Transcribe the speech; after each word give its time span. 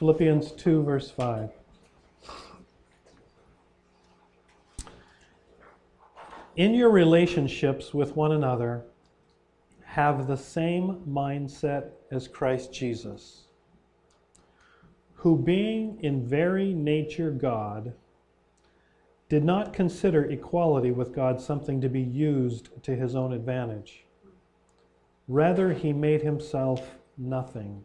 Philippians 0.00 0.52
2, 0.52 0.82
verse 0.82 1.10
5. 1.10 1.50
In 6.56 6.72
your 6.72 6.88
relationships 6.88 7.92
with 7.92 8.16
one 8.16 8.32
another, 8.32 8.82
have 9.84 10.26
the 10.26 10.38
same 10.38 11.02
mindset 11.06 11.90
as 12.10 12.26
Christ 12.26 12.72
Jesus, 12.72 13.42
who, 15.16 15.36
being 15.36 15.98
in 16.00 16.26
very 16.26 16.72
nature 16.72 17.30
God, 17.30 17.92
did 19.28 19.44
not 19.44 19.74
consider 19.74 20.24
equality 20.30 20.92
with 20.92 21.14
God 21.14 21.42
something 21.42 21.78
to 21.82 21.90
be 21.90 22.00
used 22.00 22.70
to 22.84 22.96
his 22.96 23.14
own 23.14 23.34
advantage. 23.34 24.06
Rather, 25.28 25.74
he 25.74 25.92
made 25.92 26.22
himself 26.22 26.96
nothing 27.18 27.84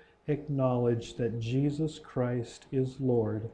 acknowledge 0.31 1.15
that 1.15 1.39
Jesus 1.39 1.99
Christ 1.99 2.65
is 2.71 2.99
Lord 2.99 3.49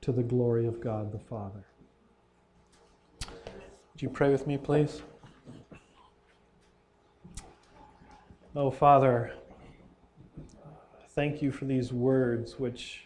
to 0.00 0.12
the 0.12 0.22
glory 0.22 0.66
of 0.66 0.80
God 0.80 1.12
the 1.12 1.18
Father. 1.18 1.64
Would 3.20 4.02
you 4.02 4.08
pray 4.08 4.30
with 4.30 4.46
me, 4.46 4.56
please? 4.56 5.02
Oh, 8.54 8.70
Father, 8.70 9.32
thank 11.10 11.42
you 11.42 11.52
for 11.52 11.66
these 11.66 11.92
words 11.92 12.58
which 12.58 13.04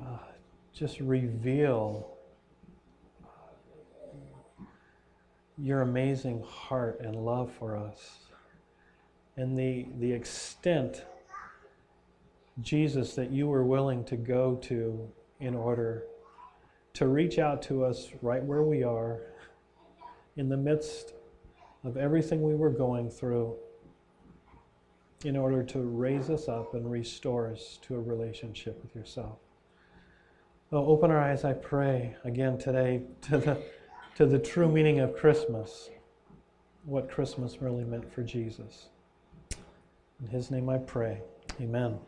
uh, 0.00 0.18
just 0.72 1.00
reveal 1.00 2.16
your 5.56 5.82
amazing 5.82 6.42
heart 6.42 7.00
and 7.00 7.16
love 7.16 7.50
for 7.58 7.76
us 7.76 8.28
and 9.38 9.56
the, 9.56 9.86
the 10.00 10.12
extent, 10.12 11.04
Jesus, 12.62 13.14
that 13.14 13.30
you 13.30 13.46
were 13.46 13.64
willing 13.64 14.04
to 14.04 14.16
go 14.16 14.56
to 14.56 15.08
in 15.40 15.54
order 15.54 16.04
to 16.94 17.06
reach 17.06 17.38
out 17.38 17.62
to 17.62 17.84
us 17.84 18.08
right 18.22 18.42
where 18.42 18.62
we 18.62 18.82
are 18.82 19.20
in 20.36 20.48
the 20.48 20.56
midst 20.56 21.12
of 21.84 21.96
everything 21.96 22.42
we 22.42 22.54
were 22.54 22.70
going 22.70 23.08
through 23.08 23.54
in 25.24 25.36
order 25.36 25.62
to 25.62 25.80
raise 25.80 26.30
us 26.30 26.48
up 26.48 26.74
and 26.74 26.90
restore 26.90 27.48
us 27.50 27.78
to 27.82 27.94
a 27.94 28.00
relationship 28.00 28.80
with 28.82 28.94
yourself. 28.94 29.38
Oh, 30.70 30.86
open 30.86 31.10
our 31.10 31.18
eyes, 31.18 31.44
I 31.44 31.54
pray, 31.54 32.16
again 32.24 32.58
today 32.58 33.02
to 33.22 33.38
the 33.38 33.62
to 34.16 34.26
the 34.26 34.38
true 34.38 34.68
meaning 34.68 34.98
of 34.98 35.16
Christmas, 35.16 35.90
what 36.84 37.08
Christmas 37.08 37.62
really 37.62 37.84
meant 37.84 38.12
for 38.12 38.24
Jesus. 38.24 38.88
In 40.20 40.26
His 40.28 40.50
name 40.50 40.68
I 40.68 40.78
pray. 40.78 41.22
Amen. 41.60 41.98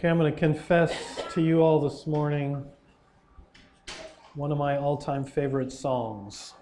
Okay, 0.00 0.08
I'm 0.08 0.16
going 0.16 0.32
to 0.32 0.40
confess 0.40 0.94
to 1.34 1.42
you 1.42 1.60
all 1.60 1.78
this 1.78 2.06
morning 2.06 2.64
one 4.32 4.50
of 4.50 4.56
my 4.56 4.78
all 4.78 4.96
time 4.96 5.24
favorite 5.24 5.70
songs. 5.70 6.54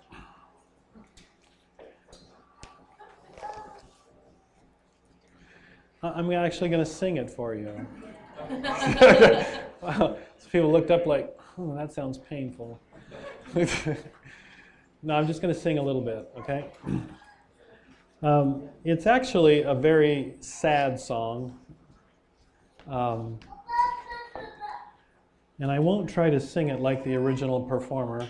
I'm 6.03 6.33
actually 6.33 6.69
going 6.69 6.85
to 6.85 6.91
sing 6.91 7.19
it 7.19 7.31
for 7.31 7.55
you. 7.55 7.87
wow. 9.83 10.17
So 10.39 10.49
people 10.51 10.73
looked 10.73 10.91
up 10.91 11.07
like, 11.07 11.39
oh, 11.59 11.77
that 11.77 11.93
sounds 11.93 12.19
painful. 12.19 12.81
no, 13.55 15.15
I'm 15.15 15.29
just 15.29 15.41
going 15.41 15.55
to 15.55 15.61
sing 15.61 15.79
a 15.79 15.83
little 15.83 16.03
bit, 16.03 16.29
okay? 16.39 16.67
Um, 18.21 18.69
it's 18.83 19.07
actually 19.07 19.63
a 19.63 19.75
very 19.75 20.35
sad 20.41 20.99
song. 20.99 21.57
Um, 22.89 23.39
and 25.61 25.71
I 25.71 25.79
won't 25.79 26.09
try 26.09 26.31
to 26.31 26.41
sing 26.41 26.69
it 26.69 26.81
like 26.81 27.05
the 27.05 27.15
original 27.17 27.61
performer. 27.61 28.27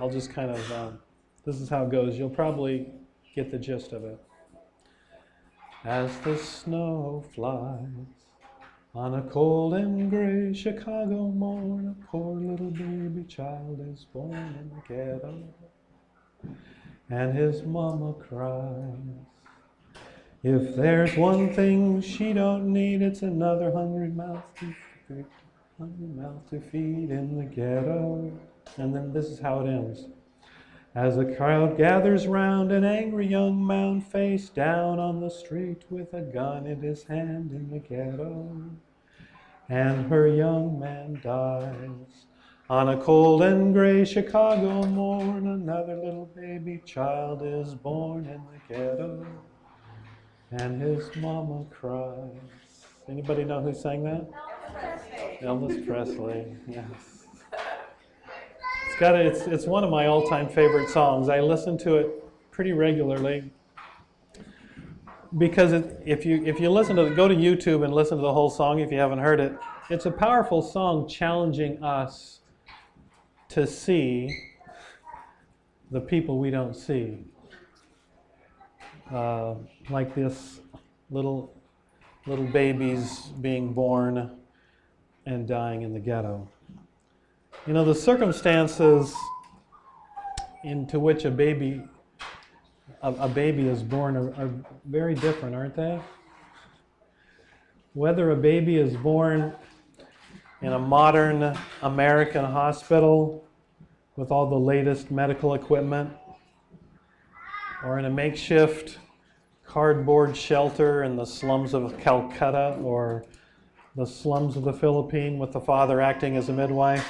I'll 0.00 0.10
just 0.10 0.30
kind 0.30 0.50
of, 0.50 0.72
um, 0.72 0.98
this 1.44 1.60
is 1.60 1.68
how 1.68 1.84
it 1.84 1.90
goes. 1.90 2.18
You'll 2.18 2.28
probably 2.28 2.88
get 3.34 3.50
the 3.50 3.58
gist 3.58 3.92
of 3.92 4.04
it 4.04 4.18
as 5.84 6.16
the 6.20 6.36
snow 6.36 7.24
flies 7.34 7.80
on 8.94 9.14
a 9.14 9.22
cold 9.22 9.74
and 9.74 10.10
gray 10.10 10.52
Chicago 10.52 11.28
morn. 11.28 11.96
A 12.00 12.06
poor 12.06 12.36
little 12.36 12.70
baby 12.70 13.24
child 13.28 13.78
is 13.92 14.04
born 14.12 14.34
in 14.34 14.70
the 14.70 14.82
ghetto, 14.88 15.44
and 17.08 17.36
his 17.36 17.62
mama 17.62 18.14
cries. 18.14 19.35
If 20.42 20.76
there's 20.76 21.16
one 21.16 21.52
thing 21.52 22.00
she 22.00 22.32
don't 22.32 22.72
need, 22.72 23.02
it's 23.02 23.22
another 23.22 23.72
hungry 23.72 24.08
mouth 24.08 24.44
to 24.60 24.74
feed, 25.08 25.24
hungry 25.78 26.08
mouth 26.08 26.48
to 26.50 26.60
feed 26.60 27.10
in 27.10 27.36
the 27.36 27.44
ghetto. 27.44 28.32
And 28.76 28.94
then 28.94 29.12
this 29.12 29.26
is 29.26 29.40
how 29.40 29.60
it 29.60 29.68
ends. 29.68 30.06
As 30.94 31.16
the 31.16 31.34
crowd 31.34 31.76
gathers 31.76 32.26
round, 32.26 32.72
an 32.72 32.84
angry 32.84 33.26
young 33.26 33.66
man 33.66 34.00
face 34.00 34.48
down 34.48 34.98
on 34.98 35.20
the 35.20 35.30
street 35.30 35.84
with 35.90 36.14
a 36.14 36.22
gun 36.22 36.66
in 36.66 36.80
his 36.80 37.04
hand 37.04 37.50
in 37.52 37.70
the 37.70 37.78
ghetto. 37.78 38.70
And 39.68 40.06
her 40.06 40.28
young 40.28 40.78
man 40.78 41.20
dies. 41.22 42.26
On 42.70 42.88
a 42.88 43.00
cold 43.00 43.42
and 43.42 43.72
gray 43.72 44.04
Chicago 44.04 44.86
morn, 44.86 45.46
another 45.46 45.96
little 45.96 46.30
baby 46.34 46.82
child 46.84 47.42
is 47.44 47.74
born 47.74 48.26
in 48.26 48.42
the 48.52 48.74
ghetto. 48.74 49.26
And 50.58 50.80
his 50.80 51.14
mama 51.16 51.64
cries. 51.70 52.30
Anybody 53.08 53.44
know 53.44 53.60
who 53.60 53.74
sang 53.74 54.04
that? 54.04 54.26
Elvis 55.42 55.86
Presley. 55.86 55.86
Elvis 55.86 55.86
Presley, 55.86 56.56
yes 56.66 57.26
It's 58.86 58.98
got 58.98 59.14
it's, 59.14 59.40
it's 59.42 59.66
one 59.66 59.84
of 59.84 59.90
my 59.90 60.06
all 60.06 60.26
time 60.26 60.48
favorite 60.48 60.88
songs. 60.88 61.28
I 61.28 61.40
listen 61.40 61.76
to 61.78 61.96
it 61.96 62.24
pretty 62.50 62.72
regularly 62.72 63.50
because 65.36 65.72
it, 65.72 66.00
if, 66.06 66.24
you, 66.24 66.42
if 66.46 66.58
you 66.58 66.70
listen 66.70 66.96
to 66.96 67.14
go 67.14 67.28
to 67.28 67.34
YouTube 67.34 67.84
and 67.84 67.92
listen 67.92 68.16
to 68.16 68.22
the 68.22 68.32
whole 68.32 68.48
song 68.48 68.78
if 68.78 68.90
you 68.90 68.98
haven't 68.98 69.18
heard 69.18 69.40
it. 69.40 69.54
It's 69.90 70.06
a 70.06 70.10
powerful 70.10 70.62
song 70.62 71.06
challenging 71.06 71.82
us 71.82 72.40
to 73.50 73.66
see 73.66 74.34
the 75.90 76.00
people 76.00 76.38
we 76.38 76.50
don't 76.50 76.74
see. 76.74 77.26
Uh, 79.12 79.54
like 79.88 80.16
this 80.16 80.60
little 81.10 81.54
little 82.26 82.44
babies 82.46 83.28
being 83.40 83.72
born 83.72 84.32
and 85.26 85.46
dying 85.46 85.82
in 85.82 85.94
the 85.94 86.00
ghetto. 86.00 86.48
You 87.68 87.72
know, 87.72 87.84
the 87.84 87.94
circumstances 87.94 89.14
into 90.64 90.98
which 90.98 91.24
a 91.24 91.30
baby 91.30 91.84
a, 93.02 93.12
a 93.12 93.28
baby 93.28 93.68
is 93.68 93.82
born 93.82 94.16
are, 94.16 94.34
are 94.34 94.50
very 94.86 95.14
different, 95.14 95.54
aren't 95.54 95.76
they? 95.76 96.00
Whether 97.92 98.32
a 98.32 98.36
baby 98.36 98.76
is 98.76 98.96
born 98.96 99.54
in 100.62 100.72
a 100.72 100.78
modern 100.78 101.56
American 101.82 102.44
hospital 102.44 103.44
with 104.16 104.32
all 104.32 104.50
the 104.50 104.58
latest 104.58 105.10
medical 105.10 105.54
equipment, 105.54 106.10
or 107.84 107.98
in 107.98 108.06
a 108.06 108.10
makeshift 108.10 108.98
cardboard 109.66 110.36
shelter 110.36 111.02
in 111.02 111.16
the 111.16 111.24
slums 111.24 111.74
of 111.74 111.98
Calcutta 111.98 112.78
or 112.82 113.24
the 113.96 114.06
slums 114.06 114.56
of 114.56 114.64
the 114.64 114.72
Philippines 114.72 115.38
with 115.40 115.52
the 115.52 115.60
father 115.60 116.00
acting 116.00 116.36
as 116.36 116.48
a 116.48 116.52
midwife 116.52 117.06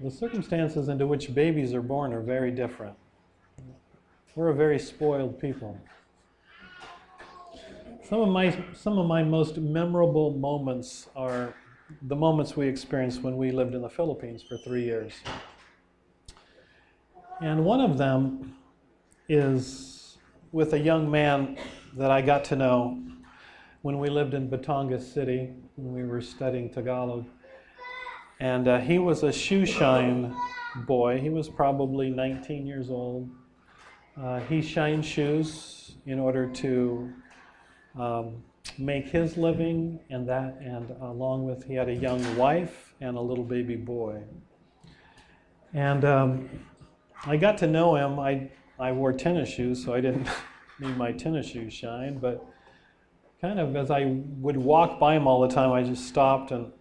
the 0.00 0.10
circumstances 0.10 0.88
into 0.88 1.06
which 1.06 1.34
babies 1.34 1.72
are 1.72 1.82
born 1.82 2.12
are 2.12 2.20
very 2.20 2.50
different. 2.50 2.94
We're 4.34 4.48
a 4.48 4.54
very 4.54 4.78
spoiled 4.78 5.40
people. 5.40 5.78
Some 8.06 8.20
of 8.20 8.28
my 8.28 8.56
some 8.74 8.98
of 8.98 9.06
my 9.06 9.22
most 9.22 9.56
memorable 9.56 10.32
moments 10.32 11.08
are 11.16 11.54
the 12.02 12.16
moments 12.16 12.56
we 12.56 12.68
experienced 12.68 13.22
when 13.22 13.36
we 13.36 13.50
lived 13.50 13.74
in 13.74 13.80
the 13.80 13.88
Philippines 13.88 14.42
for 14.42 14.58
three 14.58 14.84
years. 14.84 15.14
And 17.40 17.64
one 17.64 17.80
of 17.80 17.96
them 17.96 18.56
is 19.28 19.95
with 20.52 20.72
a 20.72 20.78
young 20.78 21.10
man 21.10 21.56
that 21.96 22.10
I 22.10 22.22
got 22.22 22.44
to 22.46 22.56
know 22.56 23.02
when 23.82 23.98
we 23.98 24.08
lived 24.08 24.34
in 24.34 24.48
Batangas 24.48 25.02
City 25.02 25.52
when 25.76 25.92
we 25.92 26.04
were 26.04 26.20
studying 26.20 26.70
Tagalog. 26.70 27.26
And 28.40 28.68
uh, 28.68 28.78
he 28.78 28.98
was 28.98 29.22
a 29.22 29.32
shoe 29.32 29.64
shine 29.64 30.34
boy. 30.86 31.20
He 31.20 31.30
was 31.30 31.48
probably 31.48 32.10
19 32.10 32.66
years 32.66 32.90
old. 32.90 33.30
Uh, 34.20 34.40
he 34.40 34.62
shined 34.62 35.04
shoes 35.04 35.96
in 36.06 36.18
order 36.18 36.46
to 36.46 37.12
um, 37.98 38.42
make 38.78 39.06
his 39.08 39.36
living, 39.36 40.00
and 40.10 40.28
that, 40.28 40.58
and 40.60 40.90
along 41.02 41.44
with 41.44 41.64
he 41.64 41.74
had 41.74 41.88
a 41.88 41.94
young 41.94 42.36
wife 42.36 42.94
and 43.00 43.16
a 43.16 43.20
little 43.20 43.44
baby 43.44 43.76
boy. 43.76 44.22
And 45.74 46.04
um, 46.04 46.48
I 47.26 47.36
got 47.36 47.58
to 47.58 47.66
know 47.66 47.96
him. 47.96 48.18
I 48.18 48.50
I 48.78 48.92
wore 48.92 49.12
tennis 49.12 49.48
shoes, 49.48 49.84
so 49.84 49.94
I 49.94 50.00
didn't 50.00 50.28
need 50.80 50.96
my 50.96 51.12
tennis 51.12 51.46
shoes 51.46 51.72
shine. 51.72 52.18
But 52.18 52.44
kind 53.40 53.58
of 53.58 53.76
as 53.76 53.90
I 53.90 54.04
would 54.38 54.56
walk 54.56 54.98
by 54.98 55.14
him 55.14 55.26
all 55.26 55.40
the 55.40 55.54
time, 55.54 55.72
I 55.72 55.82
just 55.82 56.06
stopped 56.06 56.50
and 56.50 56.72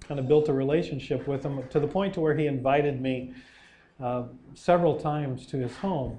kind 0.00 0.18
of 0.20 0.28
built 0.28 0.48
a 0.48 0.52
relationship 0.52 1.28
with 1.28 1.44
him 1.44 1.62
to 1.68 1.80
the 1.80 1.86
point 1.86 2.14
to 2.14 2.20
where 2.20 2.36
he 2.36 2.46
invited 2.46 3.00
me 3.00 3.34
uh, 4.02 4.24
several 4.54 4.98
times 4.98 5.46
to 5.46 5.58
his 5.58 5.76
home. 5.76 6.18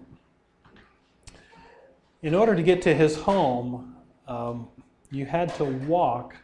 In 2.21 2.35
order 2.35 2.55
to 2.55 2.61
get 2.61 2.81
to 2.83 2.93
his 2.93 3.15
home, 3.15 3.95
um, 4.27 4.67
you 5.11 5.25
had 5.25 5.55
to 5.55 5.63
walk 5.63 6.35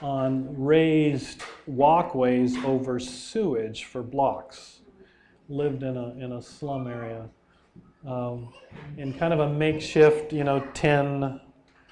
on 0.00 0.48
raised 0.56 1.42
walkways 1.66 2.56
over 2.64 2.98
sewage 2.98 3.84
for 3.84 4.02
blocks. 4.02 4.80
Lived 5.48 5.82
in 5.82 5.96
a, 5.96 6.10
in 6.12 6.32
a 6.32 6.40
slum 6.40 6.86
area. 6.86 7.28
Um, 8.06 8.52
in 8.96 9.12
kind 9.12 9.32
of 9.32 9.40
a 9.40 9.48
makeshift, 9.48 10.32
you 10.32 10.42
know, 10.42 10.66
tin 10.72 11.38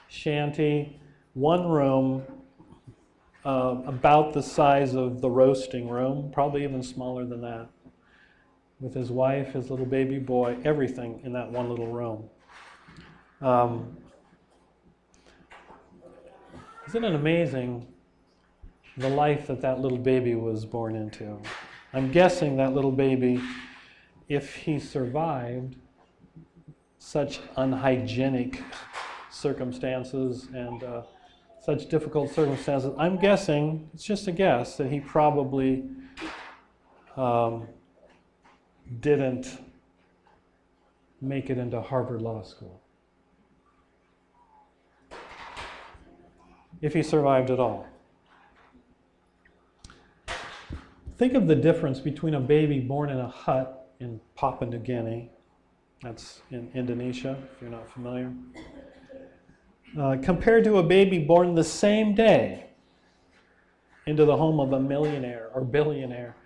shanty, 0.09 0.99
one 1.35 1.69
room, 1.69 2.23
uh, 3.45 3.77
about 3.87 4.33
the 4.33 4.43
size 4.43 4.95
of 4.95 5.21
the 5.21 5.31
roasting 5.31 5.89
room, 5.89 6.31
probably 6.33 6.65
even 6.65 6.83
smaller 6.83 7.27
than 7.27 7.43
that, 7.43 7.69
with 8.81 8.95
his 8.95 9.11
wife, 9.11 9.53
his 9.53 9.71
little 9.71 9.87
baby 9.87 10.19
boy, 10.19 10.57
everything 10.65 11.21
in 11.25 11.33
that 11.33 11.51
one 11.51 11.69
little 11.69 11.87
room. 11.87 12.25
Um, 13.41 13.97
isn't 16.87 17.05
it 17.05 17.15
amazing 17.15 17.87
the 18.97 19.11
life 19.11 19.47
that 19.47 19.61
that 19.61 19.81
little 19.81 19.99
baby 19.99 20.35
was 20.35 20.65
born 20.65 20.97
into? 20.97 21.39
I'm 21.93 22.11
guessing 22.11 22.57
that 22.57 22.73
little 22.73 22.93
baby, 22.93 23.41
if 24.29 24.57
he 24.57 24.79
survived 24.79 25.77
such 27.09 27.41
unhygienic 27.57 28.63
circumstances 29.31 30.49
and 30.53 30.83
uh, 30.85 31.03
such 31.59 31.89
difficult 31.89 32.31
circumstances, 32.31 32.93
I'm 32.99 33.17
guessing, 33.17 33.89
it's 33.95 34.05
just 34.05 34.27
a 34.27 34.33
guess, 34.33 34.77
that 34.77 34.91
he 34.93 35.01
probably 35.01 35.85
um, 37.17 37.67
didn't 39.01 39.59
make 41.23 41.49
it 41.49 41.57
into 41.57 41.81
Harvard 41.81 42.21
Law 42.21 42.43
School. 42.43 42.83
if 46.81 46.95
he 46.95 47.03
survived 47.03 47.51
at 47.51 47.59
all. 47.59 47.87
Think 51.17 51.35
of 51.35 51.49
the 51.49 51.57
difference 51.57 52.01
between 52.01 52.35
a 52.35 52.41
baby 52.41 52.79
born 52.79 53.11
in 53.11 53.19
a 53.19 53.29
hut 53.29 53.91
in 53.99 54.21
Papua 54.37 54.71
New 54.71 54.79
Guinea, 54.79 55.31
that's 56.03 56.43
in 56.51 56.71
Indonesia, 56.75 57.37
if 57.55 57.63
you're 57.63 57.71
not 57.71 57.91
familiar, 57.91 58.33
uh, 59.99 60.17
compared 60.23 60.65
to 60.65 60.79
a 60.79 60.83
baby 60.83 61.19
born 61.19 61.55
the 61.55 61.65
same 61.65 62.15
day 62.15 62.67
into 64.07 64.25
the 64.25 64.37
home 64.37 64.61
of 64.61 64.73
a 64.73 64.81
millionaire 64.81 65.51
or 65.55 65.63
billionaire 65.63 66.37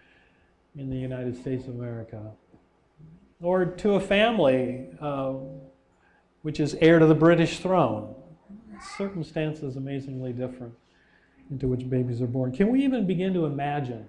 in 0.76 0.88
the 0.88 0.96
United 0.96 1.36
States 1.36 1.66
of 1.66 1.74
America, 1.74 2.32
or 3.42 3.64
to 3.64 3.94
a 3.94 4.00
family 4.00 4.86
uh, 5.00 5.34
which 6.42 6.58
is 6.58 6.74
heir 6.80 6.98
to 6.98 7.06
the 7.06 7.14
British 7.14 7.60
throne 7.60 8.14
circumstances 8.96 9.76
amazingly 9.76 10.32
different 10.32 10.72
into 11.50 11.68
which 11.68 11.88
babies 11.88 12.22
are 12.22 12.26
born. 12.26 12.52
Can 12.52 12.68
we 12.68 12.82
even 12.82 13.06
begin 13.06 13.34
to 13.34 13.44
imagine? 13.44 14.06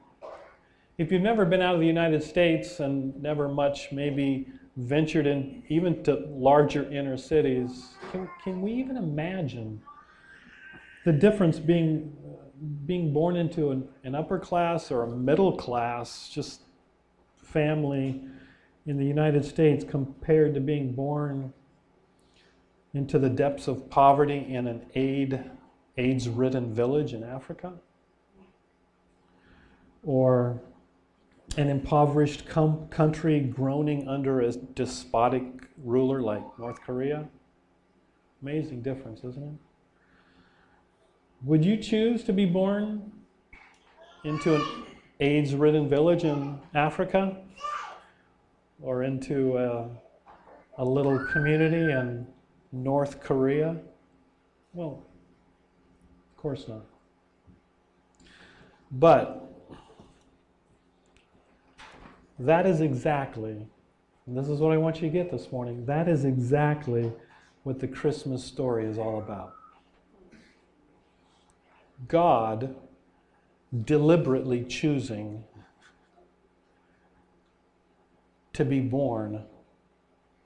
If 0.98 1.12
you've 1.12 1.22
never 1.22 1.46
been 1.46 1.62
out 1.62 1.76
of 1.76 1.82
the 1.82 1.88
United 1.88 2.24
States 2.24 2.80
and 2.80 3.22
never 3.22 3.50
much 3.50 3.92
maybe 3.92 4.48
ventured 4.76 5.28
in 5.28 5.64
even 5.70 6.04
to 6.04 6.16
larger 6.30 6.92
inner 6.92 7.18
cities, 7.18 7.96
can, 8.12 8.30
can 8.44 8.62
we 8.62 8.72
even 8.74 8.98
imagine 8.98 9.82
the 11.06 11.12
difference 11.12 11.60
being 11.60 12.16
being 12.86 13.12
born 13.12 13.36
into 13.36 13.72
an, 13.72 13.88
an 14.06 14.16
upper 14.16 14.40
class 14.40 14.90
or 14.90 15.04
a 15.04 15.10
middle 15.10 15.58
class 15.58 16.30
just 16.30 16.62
family 17.36 18.22
in 18.86 18.98
the 18.98 19.06
United 19.06 19.44
States 19.44 19.84
compared 19.84 20.54
to 20.54 20.62
being 20.62 20.94
born 20.94 21.52
into 22.94 23.20
the 23.20 23.30
depths 23.30 23.68
of 23.68 23.90
poverty 23.90 24.46
in 24.50 24.68
an 24.68 24.86
aid, 24.96 25.44
AIDS 25.98 26.30
ridden 26.30 26.74
village 26.74 27.14
in 27.14 27.24
Africa? 27.24 27.74
Or 30.04 30.62
an 31.58 31.70
impoverished 31.70 32.48
com- 32.48 32.88
country 32.90 33.40
groaning 33.40 34.08
under 34.08 34.42
a 34.42 34.52
despotic 34.52 35.44
ruler 35.84 36.22
like 36.22 36.44
North 36.58 36.82
Korea? 36.82 37.28
Amazing 38.42 38.82
difference, 38.82 39.24
isn't 39.24 39.44
it? 39.44 39.54
Would 41.46 41.64
you 41.64 41.78
choose 41.78 42.24
to 42.24 42.34
be 42.34 42.46
born 42.46 43.12
into 44.24 44.56
an 44.56 44.66
AIDS 45.20 45.54
ridden 45.54 45.90
village 45.90 46.24
in 46.24 46.60
Africa? 46.74 47.38
Or 48.82 49.04
into 49.04 49.58
a, 49.58 49.90
a 50.78 50.84
little 50.84 51.20
community 51.28 51.92
in 51.92 52.28
North 52.72 53.22
Korea? 53.22 53.78
Well, 54.74 55.04
of 56.32 56.42
course 56.42 56.68
not. 56.68 56.86
But 58.92 59.43
that 62.46 62.66
is 62.66 62.82
exactly, 62.82 63.66
and 64.26 64.38
this 64.38 64.50
is 64.50 64.60
what 64.60 64.74
I 64.74 64.78
want 64.78 65.02
you 65.02 65.10
to 65.10 65.14
get 65.14 65.32
this 65.32 65.52
morning, 65.52 65.86
that 65.86 66.08
is 66.08 66.26
exactly 66.26 67.12
what 67.64 67.80
the 67.80 67.88
Christmas 67.88 68.44
story 68.44 68.86
is 68.86 68.98
all 68.98 69.20
about. 69.20 69.54
God 72.08 72.76
deliberately 73.86 74.66
choosing 74.66 75.44
to 78.52 78.66
be 78.66 78.82
born 78.82 79.44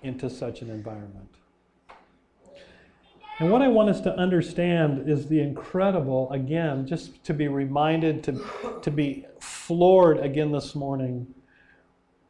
into 0.04 0.30
such 0.30 0.62
an 0.62 0.70
environment. 0.70 1.30
And 3.39 3.51
what 3.51 3.62
I 3.62 3.68
want 3.68 3.89
us 3.89 4.01
to 4.01 4.16
understand 4.16 5.10
is 5.10 5.27
the 5.27 5.42
incredible, 5.42 6.32
again, 6.32 6.88
just 6.88 7.24
to 7.25 7.34
be 7.34 7.48
reminded, 7.48 8.24
to, 8.24 8.44
to 8.82 8.92
be 8.92 9.25
floored 9.39 10.20
again 10.20 10.51
this 10.51 10.74
morning 10.74 11.34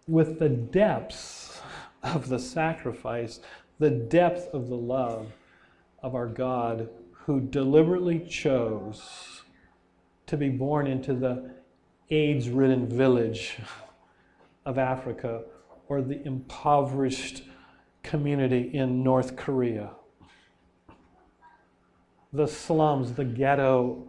with 0.08 0.40
the 0.40 0.50
depths 0.50 1.62
of 2.04 2.30
the 2.30 2.40
sacrifice, 2.40 3.40
the 3.80 3.90
depth 3.90 4.54
of 4.54 4.70
the 4.70 4.78
love 4.78 5.34
of 6.02 6.16
our 6.16 6.28
God 6.28 6.90
who 7.12 7.42
deliberately 7.42 8.20
chose 8.20 9.42
to 10.26 10.38
be 10.38 10.50
born 10.50 10.88
into 10.88 11.14
the 11.14 11.52
AIDS 12.10 12.50
ridden 12.50 12.88
village 12.88 13.58
of 14.66 14.78
Africa 14.78 15.44
or 15.90 16.02
the 16.02 16.26
impoverished 16.26 17.44
community 18.04 18.72
in 18.74 19.04
North 19.04 19.36
Korea 19.36 19.92
the 22.34 22.48
slums, 22.48 23.14
the 23.14 23.26
ghetto 23.26 24.04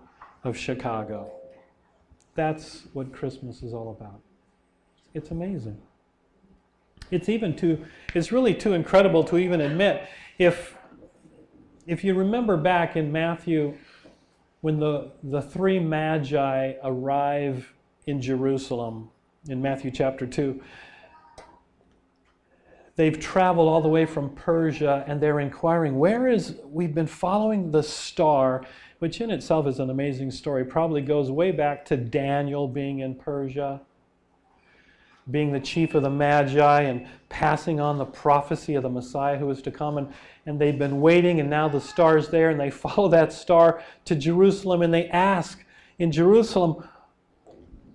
of 0.44 0.56
Chicago. 0.56 1.30
That's 2.34 2.86
what 2.92 3.12
Christmas 3.12 3.62
is 3.62 3.72
all 3.72 3.90
about. 3.90 4.20
It's 5.14 5.30
amazing. 5.30 5.80
It's 7.10 7.28
even 7.28 7.56
too, 7.56 7.84
it's 8.14 8.32
really 8.32 8.54
too 8.54 8.74
incredible 8.74 9.24
to 9.24 9.38
even 9.38 9.60
admit. 9.60 10.08
If, 10.38 10.76
if 11.86 12.04
you 12.04 12.14
remember 12.14 12.56
back 12.56 12.96
in 12.96 13.10
Matthew, 13.10 13.74
when 14.60 14.78
the, 14.78 15.12
the 15.22 15.40
three 15.40 15.78
magi 15.78 16.74
arrive 16.82 17.72
in 18.06 18.20
Jerusalem, 18.20 19.10
in 19.48 19.62
Matthew 19.62 19.90
chapter 19.90 20.26
2, 20.26 20.60
they've 22.96 23.18
traveled 23.18 23.68
all 23.68 23.80
the 23.80 23.88
way 23.88 24.04
from 24.04 24.30
Persia 24.30 25.04
and 25.06 25.20
they're 25.20 25.40
inquiring, 25.40 25.98
where 25.98 26.28
is, 26.28 26.56
we've 26.64 26.94
been 26.94 27.06
following 27.06 27.70
the 27.70 27.82
star, 27.82 28.64
which 28.98 29.20
in 29.20 29.30
itself 29.30 29.66
is 29.66 29.78
an 29.78 29.90
amazing 29.90 30.30
story, 30.30 30.64
probably 30.64 31.00
goes 31.00 31.30
way 31.30 31.52
back 31.52 31.84
to 31.86 31.96
Daniel 31.96 32.66
being 32.68 32.98
in 32.98 33.14
Persia 33.14 33.80
being 35.30 35.52
the 35.52 35.60
chief 35.60 35.94
of 35.94 36.02
the 36.02 36.10
Magi 36.10 36.82
and 36.82 37.06
passing 37.28 37.80
on 37.80 37.98
the 37.98 38.04
prophecy 38.04 38.74
of 38.74 38.82
the 38.82 38.88
Messiah 38.88 39.36
who 39.36 39.46
was 39.46 39.60
to 39.62 39.70
come. 39.70 39.98
And, 39.98 40.12
and 40.46 40.58
they've 40.58 40.78
been 40.78 41.00
waiting, 41.00 41.40
and 41.40 41.50
now 41.50 41.68
the 41.68 41.80
star's 41.80 42.28
there, 42.28 42.50
and 42.50 42.58
they 42.58 42.70
follow 42.86 43.08
that 43.08 43.32
star 43.32 43.82
to 44.06 44.14
Jerusalem, 44.14 44.82
and 44.82 44.92
they 44.92 45.08
ask 45.08 45.62
in 45.98 46.10
Jerusalem, 46.12 46.88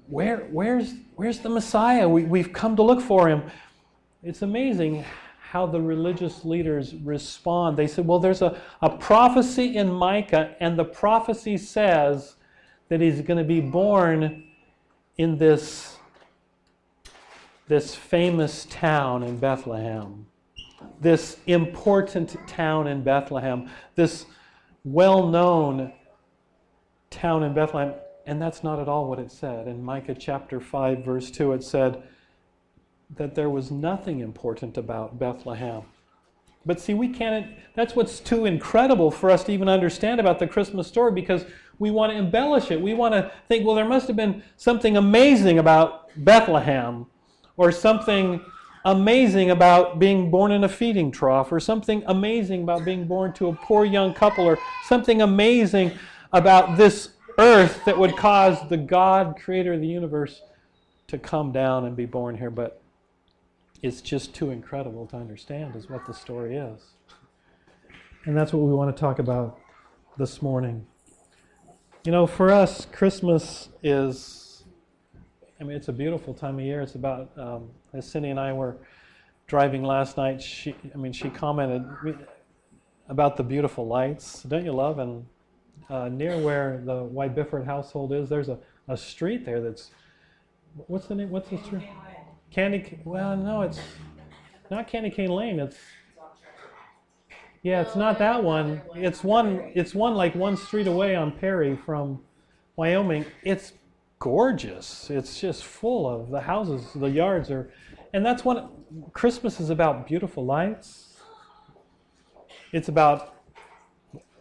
Where, 0.08 0.48
where's, 0.52 0.94
where's 1.16 1.40
the 1.40 1.50
Messiah? 1.50 2.08
We, 2.08 2.24
we've 2.24 2.54
come 2.54 2.76
to 2.76 2.84
look 2.84 3.02
for 3.02 3.28
him. 3.28 3.44
It's 4.22 4.42
amazing 4.42 5.04
how 5.40 5.66
the 5.66 5.82
religious 5.82 6.46
leaders 6.46 6.96
respond. 6.96 7.78
They 7.78 7.88
said, 7.88 8.08
Well, 8.08 8.20
there's 8.20 8.42
a, 8.42 8.62
a 8.82 8.90
prophecy 8.90 9.76
in 9.76 9.92
Micah, 9.92 10.56
and 10.60 10.78
the 10.78 10.86
prophecy 10.86 11.58
says 11.58 12.36
that 12.90 13.02
he's 13.02 13.22
going 13.22 13.38
to 13.38 13.44
be 13.44 13.60
born 13.60 14.44
in 15.18 15.38
this 15.38 15.98
this 17.74 17.96
famous 17.96 18.66
town 18.70 19.24
in 19.24 19.36
Bethlehem, 19.36 20.28
this 21.02 21.38
important 21.48 22.36
town 22.46 22.86
in 22.86 23.02
Bethlehem, 23.02 23.68
this 23.96 24.28
well 24.84 25.26
known 25.26 25.92
town 27.10 27.42
in 27.42 27.52
Bethlehem. 27.56 27.96
And 28.28 28.40
that's 28.40 28.64
not 28.64 28.78
at 28.78 28.88
all 28.88 29.10
what 29.10 29.18
it 29.18 29.32
said. 29.32 29.68
In 29.68 29.84
Micah 29.84 30.14
chapter 30.14 30.60
5, 30.60 31.04
verse 31.04 31.32
2, 31.32 31.54
it 31.54 31.64
said 31.64 32.04
that 33.16 33.34
there 33.34 33.50
was 33.50 33.72
nothing 33.72 34.20
important 34.20 34.78
about 34.78 35.18
Bethlehem. 35.18 35.82
But 36.68 36.80
see, 36.80 36.94
we 36.94 37.08
can't, 37.08 37.56
that's 37.74 37.96
what's 37.96 38.20
too 38.20 38.46
incredible 38.46 39.10
for 39.10 39.32
us 39.32 39.44
to 39.46 39.52
even 39.52 39.68
understand 39.68 40.20
about 40.20 40.38
the 40.38 40.46
Christmas 40.46 40.88
story 40.88 41.12
because 41.12 41.44
we 41.80 41.90
want 41.90 42.12
to 42.12 42.20
embellish 42.20 42.70
it. 42.70 42.80
We 42.80 42.94
want 42.94 43.16
to 43.16 43.32
think, 43.48 43.66
well, 43.66 43.76
there 43.76 43.84
must 43.84 44.06
have 44.06 44.16
been 44.16 44.44
something 44.58 44.96
amazing 44.96 45.58
about 45.58 46.12
Bethlehem 46.24 47.08
or 47.58 47.72
something 47.72 48.44
amazing 48.86 49.50
about 49.50 49.98
being 50.00 50.30
born 50.30 50.52
in 50.52 50.64
a 50.64 50.70
feeding 50.70 51.12
trough, 51.12 51.52
or 51.52 51.60
something 51.60 52.04
amazing 52.08 52.64
about 52.64 52.84
being 52.84 53.06
born 53.06 53.32
to 53.34 53.48
a 53.48 53.54
poor 53.54 53.86
young 53.86 54.14
couple, 54.14 54.46
or 54.46 54.58
something 54.84 55.22
amazing 55.22 55.92
about 56.34 56.78
this 56.78 57.10
earth 57.40 57.84
that 57.86 57.98
would 57.98 58.18
cause 58.18 58.58
the 58.70 58.78
God, 58.78 59.38
creator 59.42 59.74
of 59.74 59.82
the 59.82 59.88
universe, 59.88 60.42
to 61.08 61.18
come 61.18 61.52
down 61.52 61.86
and 61.86 61.96
be 61.96 62.06
born 62.06 62.38
here. 62.38 62.50
But 62.50 62.82
it's 63.82 64.02
just 64.02 64.34
too 64.34 64.50
incredible 64.50 65.06
to 65.08 65.16
understand, 65.16 65.76
is 65.76 65.90
what 65.90 66.06
the 66.06 66.14
story 66.14 66.58
is. 66.58 66.82
And 68.26 68.36
that's 68.36 68.52
what 68.54 68.64
we 68.64 68.74
want 68.74 68.96
to 68.96 69.00
talk 69.00 69.20
about 69.20 69.60
this 70.18 70.42
morning. 70.42 70.86
You 72.06 72.12
know, 72.12 72.28
for 72.28 72.52
us, 72.52 72.86
Christmas 72.86 73.70
is 73.82 74.43
I 75.60 75.64
mean, 75.64 75.78
it's 75.78 75.88
a 75.88 75.94
beautiful 75.94 76.34
time 76.34 76.60
of 76.60 76.66
year. 76.66 76.82
It's 76.82 76.96
about, 76.96 77.32
um, 77.38 77.70
as 77.94 78.10
Cindy 78.10 78.30
and 78.30 78.40
I 78.40 78.54
were 78.54 78.78
driving 79.48 79.84
last 79.84 80.18
night, 80.18 80.42
she, 80.42 80.76
I 80.94 80.98
mean, 80.98 81.14
she 81.14 81.30
commented 81.30 81.86
about 83.08 83.38
the 83.38 83.44
beautiful 83.44 83.88
lights. 83.88 84.44
Don't 84.44 84.66
you 84.66 84.72
love? 84.72 85.00
And 85.00 85.26
uh, 85.90 86.10
near 86.10 86.38
where 86.38 86.82
the 86.86 87.04
White 87.04 87.36
Bifford 87.36 87.66
household 87.66 88.14
is, 88.14 88.30
there's 88.30 88.50
a, 88.50 88.58
a 88.88 88.98
street 88.98 89.46
there 89.46 89.62
that's, 89.62 89.92
what's 90.88 91.08
the 91.08 91.16
name? 91.16 91.30
What's 91.30 91.50
the 91.50 91.58
street? 91.60 91.88
Candy, 92.52 93.00
well, 93.04 93.36
no, 93.38 93.62
it's 93.62 93.80
not 94.70 94.88
Candy 94.88 95.10
Cane 95.10 95.30
Lane. 95.30 95.60
It's, 95.60 95.78
yeah, 97.62 97.82
it's 97.82 97.96
not 97.96 98.18
that 98.20 98.44
one. 98.44 98.82
It's 98.96 99.24
one, 99.24 99.72
it's 99.74 99.96
one 99.96 100.16
like 100.16 100.36
one 100.36 100.58
street 100.58 100.88
away 100.88 101.16
on 101.16 101.32
Perry 101.32 101.76
from 101.76 102.20
Wyoming. 102.76 103.26
It's 103.44 103.74
gorgeous. 104.20 105.10
It's 105.10 105.40
just 105.40 105.64
full 105.64 106.08
of 106.08 106.30
the 106.30 106.42
houses, 106.42 106.86
the 106.96 107.10
yards 107.10 107.52
are, 107.52 107.72
and 108.14 108.26
that's 108.26 108.46
what 108.46 108.72
Christmas 109.14 109.60
is 109.60 109.70
about 109.70 110.08
beautiful 110.08 110.46
lights. 110.46 111.14
It's 112.72 112.88
about 112.88 113.36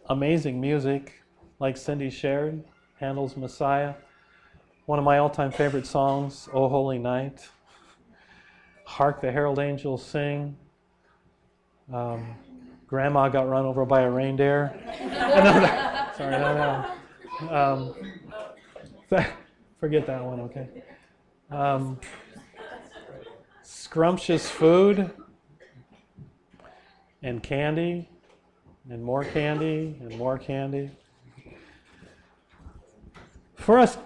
amazing 0.09 0.59
music, 0.59 1.23
like 1.59 1.77
Cindy 1.77 2.09
shared, 2.09 2.63
Handel's 2.99 3.37
Messiah. 3.37 3.93
One 4.85 4.99
of 4.99 5.05
my 5.05 5.17
all 5.17 5.29
time 5.29 5.51
favorite 5.51 5.85
songs, 5.85 6.49
O 6.53 6.67
Holy 6.67 6.99
Night. 6.99 7.49
Hark 8.85 9.21
the 9.21 9.31
Herald 9.31 9.59
Angels 9.59 10.05
Sing. 10.05 10.55
Um, 11.91 12.35
Grandma 12.87 13.29
got 13.29 13.47
run 13.47 13.65
over 13.65 13.85
by 13.85 14.01
a 14.01 14.09
reindeer. 14.09 14.73
Sorry, 16.17 16.31
no, 16.31 16.85
no. 17.49 17.95
Um, 19.11 19.25
Forget 19.83 20.07
that 20.07 20.23
one, 20.23 20.39
okay? 20.39 20.69
Um, 21.51 21.99
scrumptious 23.63 24.49
food 24.49 25.11
and 27.21 27.43
candy 27.43 28.07
and 28.89 29.03
more 29.03 29.25
candy 29.25 29.97
and 29.99 30.17
more 30.17 30.37
candy. 30.37 30.89
For 33.57 33.77
us, 33.77 33.97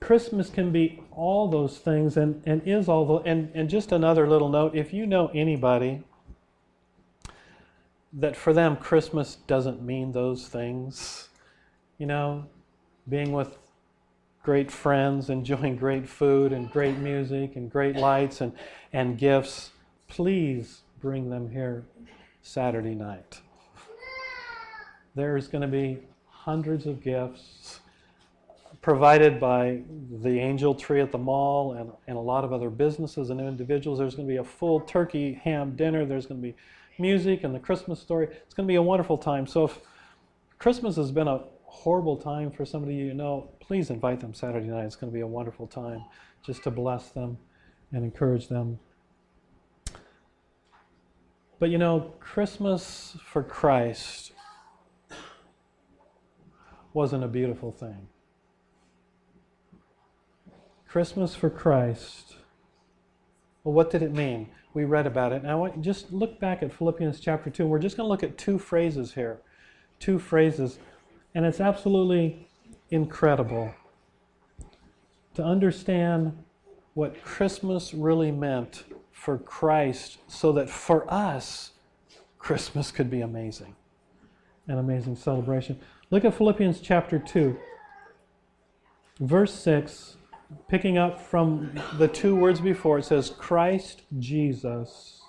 Christmas 0.00 0.50
can 0.50 0.72
be 0.72 1.04
all 1.12 1.46
those 1.46 1.78
things 1.78 2.16
and, 2.16 2.42
and 2.44 2.60
is 2.66 2.88
all 2.88 3.06
those. 3.06 3.22
And, 3.26 3.52
and 3.54 3.70
just 3.70 3.92
another 3.92 4.28
little 4.28 4.48
note 4.48 4.74
if 4.74 4.92
you 4.92 5.06
know 5.06 5.30
anybody 5.32 6.02
that 8.12 8.34
for 8.34 8.52
them 8.52 8.76
Christmas 8.76 9.36
doesn't 9.36 9.80
mean 9.82 10.10
those 10.10 10.48
things, 10.48 11.28
you 11.96 12.06
know, 12.06 12.46
being 13.08 13.30
with 13.30 13.56
great 14.48 14.70
friends, 14.70 15.28
enjoying 15.28 15.76
great 15.76 16.08
food 16.08 16.54
and 16.54 16.70
great 16.70 16.96
music 16.96 17.54
and 17.56 17.70
great 17.70 17.94
lights 17.96 18.40
and, 18.40 18.50
and 18.94 19.18
gifts, 19.18 19.72
please 20.06 20.80
bring 21.02 21.28
them 21.28 21.50
here 21.50 21.84
Saturday 22.40 22.94
night. 22.94 23.42
There's 25.14 25.48
going 25.48 25.60
to 25.60 25.68
be 25.68 25.98
hundreds 26.30 26.86
of 26.86 27.02
gifts 27.02 27.80
provided 28.80 29.38
by 29.38 29.82
the 30.22 30.40
Angel 30.40 30.74
Tree 30.74 31.02
at 31.02 31.12
the 31.12 31.18
mall 31.18 31.74
and, 31.74 31.92
and 32.06 32.16
a 32.16 32.20
lot 32.20 32.42
of 32.42 32.50
other 32.50 32.70
businesses 32.70 33.28
and 33.28 33.42
individuals. 33.42 33.98
There's 33.98 34.14
going 34.14 34.26
to 34.26 34.32
be 34.32 34.38
a 34.38 34.44
full 34.44 34.80
turkey 34.80 35.34
ham 35.44 35.76
dinner. 35.76 36.06
There's 36.06 36.24
going 36.24 36.40
to 36.40 36.48
be 36.48 36.54
music 36.98 37.44
and 37.44 37.54
the 37.54 37.60
Christmas 37.60 38.00
story. 38.00 38.28
It's 38.28 38.54
going 38.54 38.66
to 38.66 38.72
be 38.72 38.76
a 38.76 38.82
wonderful 38.82 39.18
time. 39.18 39.46
So 39.46 39.64
if 39.64 39.78
Christmas 40.58 40.96
has 40.96 41.12
been 41.12 41.28
a 41.28 41.42
horrible 41.66 42.16
time 42.16 42.50
for 42.50 42.64
somebody 42.64 42.94
you 42.94 43.12
know, 43.12 43.50
please 43.68 43.90
invite 43.90 44.20
them 44.20 44.32
Saturday 44.32 44.66
night. 44.66 44.86
It's 44.86 44.96
going 44.96 45.12
to 45.12 45.14
be 45.14 45.20
a 45.20 45.26
wonderful 45.26 45.66
time 45.66 46.02
just 46.44 46.64
to 46.64 46.70
bless 46.70 47.10
them 47.10 47.36
and 47.92 48.02
encourage 48.02 48.48
them. 48.48 48.78
But 51.60 51.68
you 51.68 51.76
know, 51.76 52.14
Christmas 52.18 53.16
for 53.22 53.42
Christ 53.42 54.32
wasn't 56.94 57.24
a 57.24 57.28
beautiful 57.28 57.70
thing. 57.70 58.08
Christmas 60.88 61.34
for 61.34 61.50
Christ. 61.50 62.36
Well, 63.62 63.74
what 63.74 63.90
did 63.90 64.02
it 64.02 64.12
mean? 64.12 64.48
We 64.72 64.84
read 64.84 65.06
about 65.06 65.32
it. 65.32 65.42
Now, 65.42 65.68
just 65.80 66.10
look 66.10 66.40
back 66.40 66.62
at 66.62 66.72
Philippians 66.72 67.20
chapter 67.20 67.50
2. 67.50 67.66
We're 67.66 67.78
just 67.78 67.98
going 67.98 68.06
to 68.06 68.10
look 68.10 68.22
at 68.22 68.38
two 68.38 68.58
phrases 68.58 69.12
here. 69.12 69.42
Two 69.98 70.18
phrases. 70.18 70.78
And 71.34 71.44
it's 71.44 71.60
absolutely 71.60 72.47
incredible 72.90 73.74
to 75.34 75.44
understand 75.44 76.36
what 76.94 77.22
Christmas 77.22 77.94
really 77.94 78.32
meant 78.32 78.82
for 79.12 79.38
Christ 79.38 80.18
so 80.26 80.50
that 80.52 80.68
for 80.68 81.08
us, 81.12 81.72
Christmas 82.38 82.90
could 82.90 83.08
be 83.08 83.20
amazing. 83.20 83.76
An 84.66 84.78
amazing 84.78 85.14
celebration. 85.14 85.78
Look 86.10 86.24
at 86.24 86.34
Philippians 86.34 86.80
chapter 86.80 87.20
2, 87.20 87.56
verse 89.20 89.54
6, 89.54 90.16
picking 90.66 90.98
up 90.98 91.20
from 91.20 91.70
the 91.98 92.08
two 92.08 92.34
words 92.34 92.60
before, 92.60 92.98
it 92.98 93.04
says, 93.04 93.30
Christ 93.30 94.02
Jesus, 94.18 95.22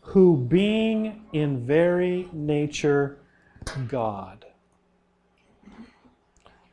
who 0.00 0.36
being 0.36 1.24
in 1.34 1.66
very 1.66 2.30
nature 2.32 3.18
God 3.88 4.45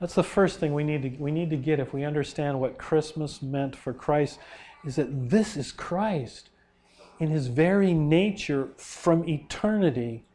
that's 0.04 0.16
the 0.16 0.22
first 0.24 0.60
thing 0.60 0.74
we 0.74 0.84
need 0.84 1.02
to 1.02 1.10
we 1.18 1.32
need 1.32 1.50
to 1.50 1.56
get 1.56 1.80
if 1.80 1.94
we 1.94 2.04
understand 2.04 2.60
what 2.60 2.78
Christmas 2.78 3.42
meant 3.42 3.74
for 3.74 3.94
Christ 3.94 4.38
is 4.84 4.98
that 4.98 5.30
this 5.30 5.56
is 5.56 5.72
Christ. 5.72 6.50
In 7.22 7.30
his 7.30 7.48
very 7.48 7.94
nature 7.94 8.68
from 8.76 9.26
eternity 9.30 10.26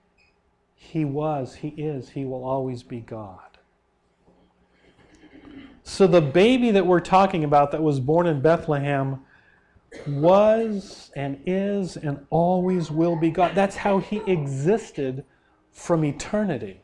he 0.75 1.05
was, 1.05 1.57
he 1.57 1.69
is, 1.69 2.09
he 2.09 2.25
will 2.25 2.45
always 2.45 2.83
be 2.83 3.01
God. 3.01 3.59
So 5.83 6.07
the 6.07 6.23
baby 6.23 6.71
that 6.71 6.87
we're 6.87 7.01
talking 7.01 7.45
about 7.45 7.71
that 7.73 7.83
was 7.83 8.01
born 8.01 8.27
in 8.27 8.41
Bethlehem 8.41 9.21
was 10.07 11.11
and 11.15 11.43
is 11.45 11.99
and 11.99 12.25
always 12.31 12.91
will 12.91 13.17
be 13.17 13.31
God. 13.31 13.55
That's 13.55 13.77
how 13.77 13.99
he 13.99 14.23
existed 14.27 15.27
from 15.73 16.07
eternity. 16.07 16.81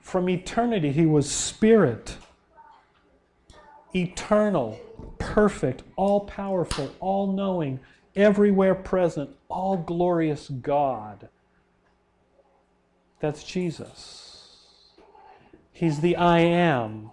From 0.00 0.28
eternity, 0.28 0.92
he 0.92 1.06
was 1.06 1.30
spirit, 1.30 2.16
eternal, 3.94 4.80
perfect, 5.18 5.82
all 5.96 6.20
powerful, 6.20 6.90
all 7.00 7.32
knowing, 7.32 7.80
everywhere 8.16 8.74
present, 8.74 9.30
all 9.48 9.76
glorious 9.76 10.48
God. 10.48 11.28
That's 13.20 13.44
Jesus. 13.44 14.56
He's 15.72 16.00
the 16.00 16.16
I 16.16 16.40
am, 16.40 17.10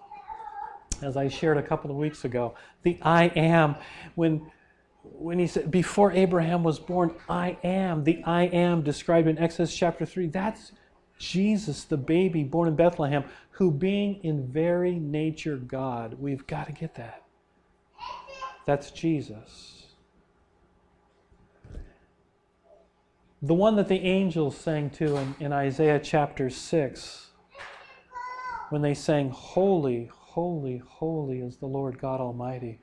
as 1.02 1.16
I 1.16 1.28
shared 1.28 1.58
a 1.58 1.62
couple 1.62 1.90
of 1.90 1.96
weeks 1.96 2.24
ago. 2.24 2.54
The 2.82 2.98
I 3.02 3.26
am. 3.28 3.76
When, 4.14 4.50
when 5.02 5.38
he 5.38 5.46
said, 5.46 5.70
Before 5.70 6.12
Abraham 6.12 6.64
was 6.64 6.78
born, 6.78 7.14
I 7.28 7.58
am. 7.62 8.04
The 8.04 8.22
I 8.24 8.44
am 8.44 8.82
described 8.82 9.28
in 9.28 9.38
Exodus 9.38 9.74
chapter 9.74 10.04
3. 10.04 10.26
That's 10.28 10.72
Jesus, 11.18 11.84
the 11.84 11.96
baby 11.96 12.44
born 12.44 12.68
in 12.68 12.76
Bethlehem, 12.76 13.24
who 13.50 13.70
being 13.70 14.20
in 14.22 14.46
very 14.46 14.94
nature 14.98 15.56
God. 15.56 16.14
We've 16.18 16.46
got 16.46 16.66
to 16.66 16.72
get 16.72 16.94
that. 16.94 17.24
That's 18.64 18.90
Jesus. 18.90 19.86
The 23.40 23.54
one 23.54 23.76
that 23.76 23.88
the 23.88 24.00
angels 24.00 24.56
sang 24.56 24.90
to 24.90 25.16
in, 25.16 25.34
in 25.40 25.52
Isaiah 25.52 26.00
chapter 26.02 26.50
6, 26.50 27.26
when 28.70 28.82
they 28.82 28.94
sang, 28.94 29.30
Holy, 29.30 30.10
holy, 30.12 30.82
holy 30.86 31.40
is 31.40 31.56
the 31.56 31.66
Lord 31.66 31.98
God 31.98 32.20
Almighty, 32.20 32.78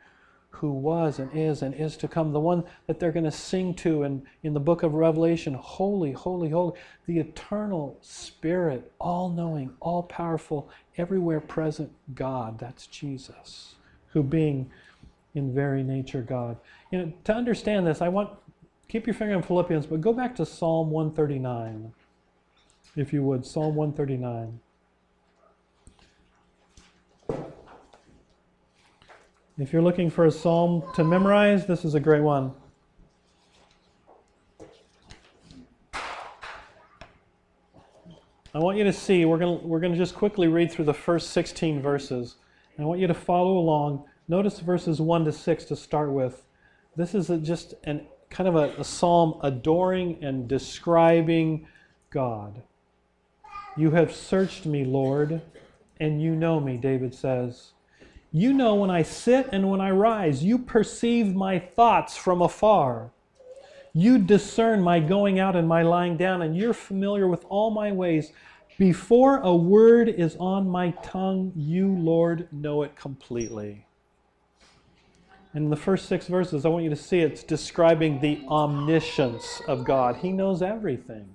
who 0.55 0.71
was 0.71 1.19
and 1.19 1.29
is 1.33 1.61
and 1.61 1.73
is 1.73 1.97
to 1.97 2.07
come. 2.07 2.31
The 2.31 2.39
one 2.39 2.63
that 2.87 2.99
they're 2.99 3.11
going 3.11 3.25
to 3.25 3.31
sing 3.31 3.73
to 3.75 4.03
in, 4.03 4.23
in 4.43 4.53
the 4.53 4.59
book 4.59 4.83
of 4.83 4.93
Revelation, 4.93 5.53
Holy, 5.53 6.11
holy, 6.11 6.49
holy, 6.49 6.73
the 7.07 7.19
eternal 7.19 7.97
Spirit, 8.01 8.91
all 8.99 9.29
knowing, 9.29 9.71
all 9.79 10.03
powerful, 10.03 10.69
everywhere 10.97 11.39
present 11.39 11.91
God. 12.13 12.57
That's 12.59 12.87
Jesus, 12.87 13.75
who 14.09 14.23
being 14.23 14.71
in 15.33 15.53
very 15.53 15.83
nature 15.83 16.21
God. 16.21 16.57
You 16.91 16.99
know, 16.99 17.13
to 17.25 17.33
understand 17.33 17.85
this, 17.85 18.01
I 18.01 18.07
want 18.07 18.29
keep 18.87 19.05
your 19.05 19.13
finger 19.13 19.35
on 19.35 19.43
Philippians, 19.43 19.85
but 19.85 20.01
go 20.01 20.13
back 20.13 20.35
to 20.37 20.45
Psalm 20.45 20.89
139, 20.89 21.91
if 22.95 23.11
you 23.11 23.23
would. 23.23 23.45
Psalm 23.45 23.75
139. 23.75 24.59
If 29.57 29.71
you're 29.71 29.81
looking 29.81 30.09
for 30.09 30.25
a 30.25 30.31
psalm 30.31 30.83
to 30.95 31.03
memorize, 31.05 31.65
this 31.65 31.85
is 31.85 31.95
a 31.95 31.99
great 31.99 32.21
one. 32.21 32.51
I 38.53 38.59
want 38.59 38.77
you 38.77 38.83
to 38.83 38.91
see, 38.91 39.23
we're 39.23 39.37
going 39.37 39.65
we're 39.65 39.79
to 39.79 39.95
just 39.95 40.13
quickly 40.13 40.49
read 40.49 40.73
through 40.73 40.85
the 40.85 40.93
first 40.93 41.29
16 41.29 41.81
verses. 41.81 42.35
And 42.75 42.85
I 42.85 42.87
want 42.87 42.99
you 42.99 43.07
to 43.07 43.13
follow 43.13 43.57
along. 43.57 44.03
Notice 44.27 44.59
verses 44.59 44.99
1 44.99 45.23
to 45.23 45.31
6 45.31 45.65
to 45.65 45.75
start 45.77 46.11
with. 46.11 46.45
This 46.97 47.15
is 47.15 47.29
a, 47.29 47.37
just 47.37 47.75
an 47.85 48.07
kind 48.29 48.49
of 48.49 48.57
a, 48.57 48.73
a 48.77 48.83
psalm 48.83 49.39
adoring 49.41 50.17
and 50.21 50.49
describing 50.49 51.65
God. 52.09 52.61
You 53.77 53.91
have 53.91 54.13
searched 54.13 54.65
me, 54.65 54.83
Lord, 54.83 55.41
and 56.01 56.21
you 56.21 56.35
know 56.35 56.59
me, 56.59 56.75
David 56.75 57.15
says. 57.15 57.71
You 58.35 58.51
know 58.51 58.75
when 58.75 58.89
I 58.89 59.01
sit 59.01 59.47
and 59.53 59.71
when 59.71 59.79
I 59.79 59.91
rise. 59.91 60.43
You 60.43 60.57
perceive 60.59 61.33
my 61.33 61.57
thoughts 61.57 62.17
from 62.17 62.41
afar. 62.41 63.11
You 63.93 64.17
discern 64.17 64.81
my 64.81 64.99
going 64.99 65.39
out 65.39 65.55
and 65.55 65.65
my 65.65 65.83
lying 65.83 66.17
down, 66.17 66.41
and 66.41 66.53
you're 66.53 66.73
familiar 66.73 67.29
with 67.29 67.45
all 67.47 67.71
my 67.71 67.93
ways. 67.93 68.33
Before 68.77 69.37
a 69.37 69.55
word 69.55 70.09
is 70.09 70.35
on 70.35 70.67
my 70.67 70.89
tongue, 71.01 71.53
you, 71.55 71.87
Lord, 71.87 72.49
know 72.51 72.83
it 72.83 72.97
completely. 72.97 73.85
In 75.53 75.69
the 75.69 75.77
first 75.77 76.09
six 76.09 76.27
verses, 76.27 76.65
I 76.65 76.67
want 76.67 76.83
you 76.83 76.89
to 76.89 76.95
see 76.97 77.21
it's 77.21 77.41
describing 77.41 78.19
the 78.19 78.41
omniscience 78.49 79.61
of 79.65 79.85
God. 79.85 80.17
He 80.17 80.33
knows 80.33 80.61
everything 80.61 81.29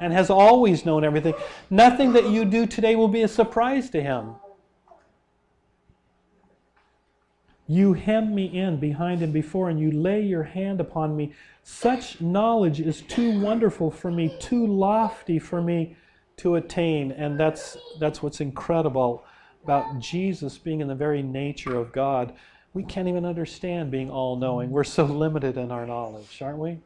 and 0.00 0.12
has 0.12 0.30
always 0.30 0.84
known 0.84 1.04
everything. 1.04 1.34
Nothing 1.70 2.12
that 2.14 2.28
you 2.28 2.44
do 2.44 2.66
today 2.66 2.96
will 2.96 3.06
be 3.06 3.22
a 3.22 3.28
surprise 3.28 3.88
to 3.90 4.02
Him. 4.02 4.34
You 7.66 7.94
hem 7.94 8.34
me 8.34 8.46
in 8.46 8.78
behind 8.78 9.22
and 9.22 9.32
before, 9.32 9.70
and 9.70 9.80
you 9.80 9.90
lay 9.90 10.20
your 10.20 10.42
hand 10.42 10.80
upon 10.80 11.16
me. 11.16 11.32
Such 11.62 12.20
knowledge 12.20 12.80
is 12.80 13.00
too 13.02 13.40
wonderful 13.40 13.90
for 13.90 14.10
me, 14.10 14.36
too 14.38 14.66
lofty 14.66 15.38
for 15.38 15.62
me 15.62 15.96
to 16.38 16.56
attain. 16.56 17.12
And 17.12 17.40
that's, 17.40 17.76
that's 17.98 18.22
what's 18.22 18.40
incredible 18.40 19.24
about 19.62 19.98
Jesus 19.98 20.58
being 20.58 20.80
in 20.80 20.88
the 20.88 20.94
very 20.94 21.22
nature 21.22 21.78
of 21.78 21.90
God 21.92 22.34
we 22.74 22.82
can't 22.82 23.06
even 23.08 23.24
understand 23.24 23.92
being 23.92 24.10
all 24.10 24.36
knowing. 24.36 24.70
We're 24.70 24.84
so 24.84 25.04
limited 25.04 25.56
in 25.56 25.70
our 25.70 25.86
knowledge, 25.86 26.42
aren't 26.42 26.58
we? 26.58 26.80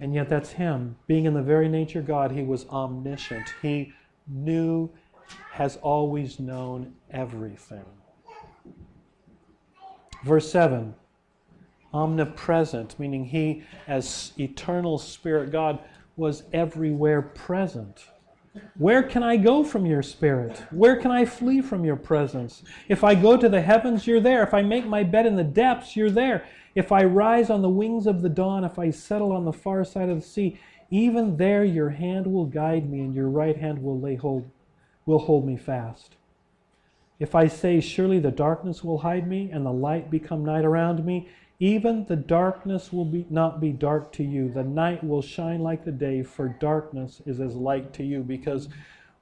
And 0.00 0.12
yet, 0.12 0.28
that's 0.28 0.50
Him. 0.50 0.96
Being 1.06 1.24
in 1.24 1.34
the 1.34 1.42
very 1.42 1.68
nature 1.68 2.00
of 2.00 2.06
God, 2.06 2.32
He 2.32 2.42
was 2.42 2.66
omniscient. 2.68 3.54
He 3.62 3.92
knew, 4.26 4.90
has 5.52 5.76
always 5.76 6.40
known 6.40 6.94
everything. 7.12 7.84
Verse 10.24 10.50
7 10.50 10.94
omnipresent, 11.92 12.98
meaning 12.98 13.26
He, 13.26 13.62
as 13.86 14.32
eternal 14.36 14.98
Spirit 14.98 15.52
God, 15.52 15.78
was 16.16 16.42
everywhere 16.52 17.22
present. 17.22 18.06
Where 18.78 19.02
can 19.02 19.22
I 19.22 19.36
go 19.36 19.64
from 19.64 19.86
your 19.86 20.02
spirit? 20.02 20.62
Where 20.70 20.96
can 20.96 21.10
I 21.10 21.24
flee 21.24 21.60
from 21.60 21.84
your 21.84 21.96
presence? 21.96 22.62
If 22.88 23.02
I 23.04 23.14
go 23.14 23.36
to 23.36 23.48
the 23.48 23.60
heavens, 23.60 24.06
you're 24.06 24.20
there. 24.20 24.42
If 24.42 24.54
I 24.54 24.62
make 24.62 24.86
my 24.86 25.02
bed 25.02 25.26
in 25.26 25.36
the 25.36 25.44
depths, 25.44 25.96
you're 25.96 26.10
there. 26.10 26.44
If 26.74 26.90
I 26.92 27.04
rise 27.04 27.50
on 27.50 27.62
the 27.62 27.68
wings 27.68 28.06
of 28.06 28.22
the 28.22 28.28
dawn, 28.28 28.64
if 28.64 28.78
I 28.78 28.90
settle 28.90 29.32
on 29.32 29.44
the 29.44 29.52
far 29.52 29.84
side 29.84 30.08
of 30.08 30.20
the 30.20 30.26
sea, 30.26 30.58
even 30.90 31.36
there 31.36 31.64
your 31.64 31.90
hand 31.90 32.26
will 32.26 32.46
guide 32.46 32.88
me 32.88 33.00
and 33.00 33.14
your 33.14 33.28
right 33.28 33.56
hand 33.56 33.82
will 33.82 33.98
lay 34.00 34.16
hold 34.16 34.48
will 35.06 35.18
hold 35.18 35.46
me 35.46 35.56
fast. 35.56 36.16
If 37.24 37.34
I 37.34 37.48
say 37.48 37.80
surely 37.80 38.18
the 38.18 38.30
darkness 38.30 38.84
will 38.84 38.98
hide 38.98 39.26
me 39.26 39.50
and 39.50 39.64
the 39.64 39.72
light 39.72 40.10
become 40.10 40.44
night 40.44 40.66
around 40.66 41.06
me, 41.06 41.30
even 41.58 42.04
the 42.04 42.16
darkness 42.16 42.92
will 42.92 43.06
be, 43.06 43.24
not 43.30 43.62
be 43.62 43.70
dark 43.70 44.12
to 44.12 44.22
you. 44.22 44.50
The 44.50 44.62
night 44.62 45.02
will 45.02 45.22
shine 45.22 45.60
like 45.60 45.86
the 45.86 45.90
day, 45.90 46.22
for 46.22 46.48
darkness 46.60 47.22
is 47.24 47.40
as 47.40 47.54
light 47.54 47.94
to 47.94 48.04
you. 48.04 48.20
Because 48.20 48.68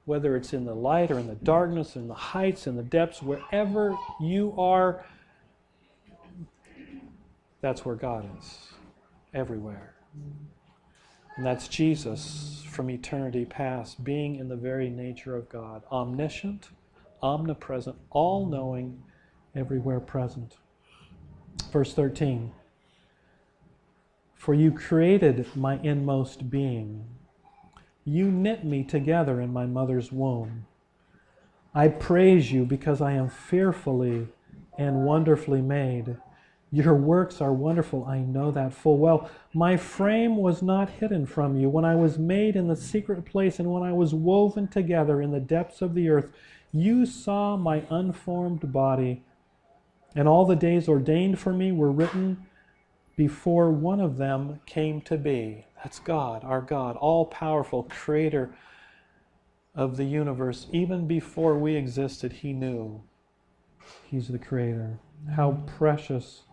whether 0.03 0.35
it's 0.35 0.51
in 0.51 0.65
the 0.65 0.75
light 0.75 1.11
or 1.11 1.17
in 1.17 1.27
the 1.27 1.35
darkness, 1.35 1.95
in 1.95 2.09
the 2.09 2.13
heights, 2.13 2.67
in 2.67 2.75
the 2.75 2.83
depths, 2.83 3.23
wherever 3.23 3.95
you 4.19 4.53
are, 4.57 5.05
that's 7.61 7.85
where 7.85 7.95
God 7.95 8.29
is. 8.37 8.73
Everywhere. 9.33 9.95
And 11.37 11.45
that's 11.45 11.69
Jesus 11.69 12.65
from 12.69 12.89
eternity 12.89 13.45
past, 13.45 14.03
being 14.03 14.35
in 14.35 14.49
the 14.49 14.57
very 14.57 14.89
nature 14.89 15.37
of 15.37 15.47
God, 15.47 15.83
omniscient, 15.89 16.67
omnipresent, 17.23 17.95
all 18.11 18.45
knowing, 18.45 19.01
everywhere 19.55 19.99
present. 19.99 20.57
Verse 21.71 21.93
13 21.93 22.51
For 24.35 24.53
you 24.53 24.71
created 24.71 25.47
my 25.55 25.79
inmost 25.81 26.49
being, 26.49 27.05
you 28.05 28.29
knit 28.29 28.65
me 28.65 28.83
together 28.83 29.39
in 29.39 29.51
my 29.51 29.65
mother's 29.65 30.11
womb. 30.11 30.65
I 31.73 31.87
praise 31.87 32.51
you 32.51 32.65
because 32.65 33.01
I 33.01 33.13
am 33.13 33.29
fearfully 33.29 34.27
and 34.77 35.05
wonderfully 35.05 35.61
made. 35.61 36.17
Your 36.71 36.95
works 36.95 37.39
are 37.39 37.53
wonderful, 37.53 38.03
I 38.05 38.19
know 38.19 38.51
that 38.51 38.73
full 38.73 38.97
well. 38.97 39.29
My 39.53 39.77
frame 39.77 40.37
was 40.37 40.61
not 40.61 40.89
hidden 40.89 41.25
from 41.25 41.55
you. 41.55 41.69
When 41.69 41.85
I 41.85 41.95
was 41.95 42.17
made 42.17 42.55
in 42.55 42.67
the 42.67 42.75
secret 42.75 43.25
place 43.25 43.59
and 43.59 43.71
when 43.71 43.83
I 43.83 43.93
was 43.93 44.13
woven 44.13 44.67
together 44.67 45.21
in 45.21 45.31
the 45.31 45.39
depths 45.39 45.81
of 45.81 45.93
the 45.93 46.09
earth, 46.09 46.29
you 46.73 47.05
saw 47.05 47.55
my 47.55 47.83
unformed 47.89 48.73
body 48.73 49.23
and 50.15 50.27
all 50.27 50.45
the 50.45 50.55
days 50.55 50.87
ordained 50.87 51.39
for 51.39 51.53
me 51.53 51.71
were 51.71 51.91
written 51.91 52.45
before 53.15 53.71
one 53.71 53.99
of 53.99 54.17
them 54.17 54.59
came 54.65 55.01
to 55.01 55.17
be. 55.17 55.65
That's 55.83 55.99
God, 55.99 56.43
our 56.43 56.61
God, 56.61 56.95
all 56.97 57.25
powerful, 57.25 57.83
creator 57.83 58.55
of 59.75 59.97
the 59.97 60.05
universe. 60.05 60.67
Even 60.71 61.07
before 61.07 61.57
we 61.57 61.75
existed, 61.75 62.31
He 62.33 62.53
knew 62.53 63.01
He's 64.09 64.27
the 64.27 64.39
creator. 64.39 64.99
How 65.35 65.63
precious. 65.77 66.43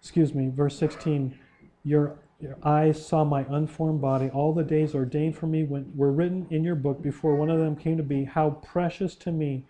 Excuse 0.00 0.34
me, 0.34 0.50
verse 0.54 0.76
16. 0.78 1.38
Your, 1.84 2.18
your 2.44 2.58
eyes 2.62 3.04
saw 3.04 3.24
my 3.24 3.46
unformed 3.48 4.02
body. 4.02 4.28
All 4.28 4.52
the 4.52 4.62
days 4.62 4.94
ordained 4.94 5.34
for 5.34 5.46
me 5.46 5.64
were 5.64 6.12
written 6.12 6.46
in 6.50 6.62
your 6.62 6.74
book 6.74 7.00
before 7.00 7.36
one 7.36 7.48
of 7.48 7.58
them 7.58 7.74
came 7.74 7.96
to 7.96 8.02
be. 8.02 8.24
How 8.24 8.50
precious 8.62 9.14
to 9.16 9.32
me 9.32 9.64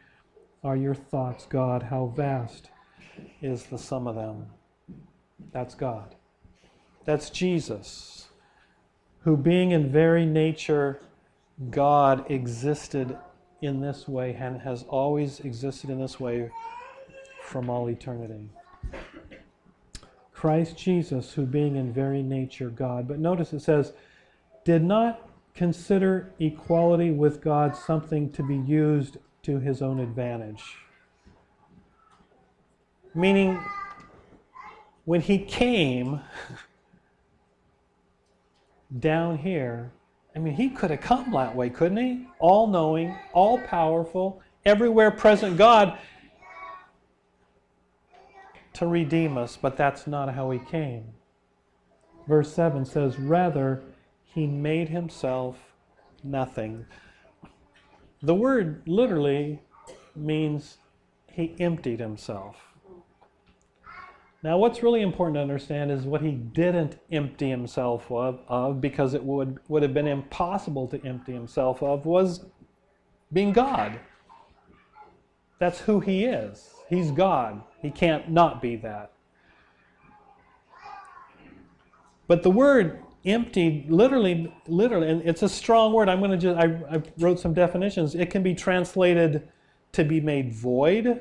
are 0.64 0.76
your 0.76 0.94
thoughts, 0.94 1.46
God. 1.46 1.84
How 1.84 2.06
vast 2.16 2.70
is 3.40 3.66
the 3.66 3.78
sum 3.78 4.08
of 4.08 4.16
them. 4.16 4.46
That's 5.52 5.76
God. 5.76 6.16
That's 7.04 7.30
Jesus, 7.30 8.26
who, 9.20 9.37
being 9.37 9.70
in 9.70 9.92
very 9.92 10.26
nature 10.26 11.00
God, 11.70 12.28
existed 12.28 13.16
in 13.62 13.80
this 13.80 14.08
way 14.08 14.34
and 14.34 14.60
has 14.62 14.82
always 14.88 15.38
existed 15.38 15.90
in 15.90 16.00
this 16.00 16.18
way 16.18 16.50
from 17.40 17.70
all 17.70 17.88
eternity. 17.88 18.48
Christ 20.44 20.76
Jesus, 20.76 21.33
who 21.33 21.46
being 21.46 21.74
in 21.74 21.90
very 21.90 22.22
nature 22.22 22.68
God. 22.68 23.09
But 23.09 23.18
notice 23.18 23.54
it 23.54 23.61
says, 23.61 23.94
did 24.62 24.85
not 24.85 25.26
consider 25.54 26.35
equality 26.38 27.12
with 27.12 27.40
God 27.40 27.74
something 27.74 28.30
to 28.33 28.42
be 28.42 28.59
used 28.59 29.16
to 29.44 29.59
his 29.59 29.80
own 29.80 30.00
advantage. 30.00 30.62
Meaning, 33.14 33.59
when 35.07 35.22
he 35.22 35.38
came 35.38 36.20
down 38.98 39.38
here, 39.38 39.92
I 40.37 40.40
mean, 40.40 40.52
he 40.52 40.68
could 40.68 40.90
have 40.90 41.00
come 41.00 41.33
that 41.33 41.57
way, 41.57 41.70
couldn't 41.70 41.96
he? 41.96 42.26
All 42.38 42.66
knowing, 42.66 43.16
all 43.33 43.59
powerful, 43.61 44.42
everywhere 44.66 45.11
present 45.11 45.57
God 45.57 45.98
to 48.74 48.87
redeem 48.87 49.38
us, 49.38 49.56
but 49.56 49.76
that's 49.76 50.06
not 50.06 50.34
how 50.34 50.50
he 50.50 50.58
came. 50.58 51.04
Verse 52.26 52.52
7 52.52 52.84
says, 52.84 53.18
Rather, 53.18 53.82
he 54.24 54.46
made 54.46 54.88
himself 54.88 55.56
nothing. 56.22 56.87
The 58.22 58.34
word 58.34 58.82
literally 58.87 59.62
means 60.16 60.78
he 61.30 61.54
emptied 61.60 62.00
himself. 62.00 62.56
Now, 64.42 64.58
what's 64.58 64.82
really 64.82 65.00
important 65.00 65.37
to 65.37 65.40
understand 65.40 65.90
is 65.90 66.04
what 66.04 66.20
he 66.20 66.32
didn't 66.32 66.98
empty 67.10 67.48
himself 67.48 68.10
of, 68.10 68.40
of, 68.46 68.80
because 68.80 69.14
it 69.14 69.24
would, 69.24 69.58
would 69.68 69.82
have 69.82 69.94
been 69.94 70.06
impossible 70.06 70.87
to 70.88 71.02
empty 71.06 71.32
himself 71.32 71.82
of, 71.82 72.04
was 72.04 72.44
being 73.32 73.52
God. 73.52 73.98
That's 75.58 75.80
who 75.80 76.00
he 76.00 76.24
is. 76.24 76.74
He's 76.90 77.10
God. 77.10 77.62
He 77.84 77.90
can't 77.90 78.30
not 78.30 78.62
be 78.62 78.76
that. 78.76 79.12
But 82.26 82.42
the 82.42 82.50
word 82.50 83.02
empty 83.26 83.86
literally 83.88 84.52
literally 84.66 85.08
and 85.08 85.22
it's 85.22 85.42
a 85.42 85.48
strong 85.48 85.92
word. 85.92 86.08
I'm 86.08 86.18
going 86.18 86.30
to 86.30 86.36
just 86.36 86.58
I, 86.58 86.96
I, 86.96 87.02
wrote 87.18 87.38
some 87.38 87.52
definitions. 87.52 88.14
It 88.14 88.30
can 88.30 88.42
be 88.42 88.54
translated 88.54 89.48
to 89.92 90.04
be 90.04 90.20
made 90.20 90.52
void 90.52 91.20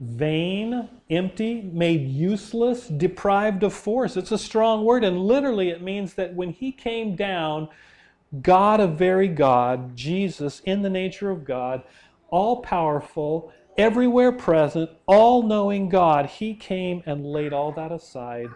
vain 0.00 0.88
empty 1.10 1.62
made 1.72 2.08
useless 2.08 2.86
deprived 2.86 3.64
of 3.64 3.74
force. 3.74 4.16
It's 4.16 4.30
a 4.30 4.38
strong 4.38 4.84
word 4.84 5.02
and 5.02 5.18
literally 5.18 5.70
it 5.70 5.82
means 5.82 6.14
that 6.14 6.34
when 6.34 6.50
he 6.50 6.70
came 6.70 7.16
down 7.16 7.68
god 8.42 8.78
of 8.78 8.98
very 8.98 9.26
god 9.26 9.96
jesus 9.96 10.60
in 10.66 10.82
the 10.82 10.90
nature 10.90 11.30
of 11.30 11.46
god 11.46 11.82
all 12.28 12.60
powerful 12.60 13.50
everywhere 13.78 14.32
present 14.32 14.90
all 15.06 15.42
knowing 15.42 15.88
god 15.88 16.26
he 16.26 16.54
came 16.54 17.02
and 17.06 17.24
laid 17.24 17.52
all 17.52 17.72
that 17.72 17.92
aside 17.92 18.48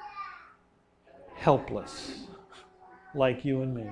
helpless 1.42 2.22
like 3.14 3.44
you 3.44 3.62
and 3.62 3.74
me. 3.74 3.90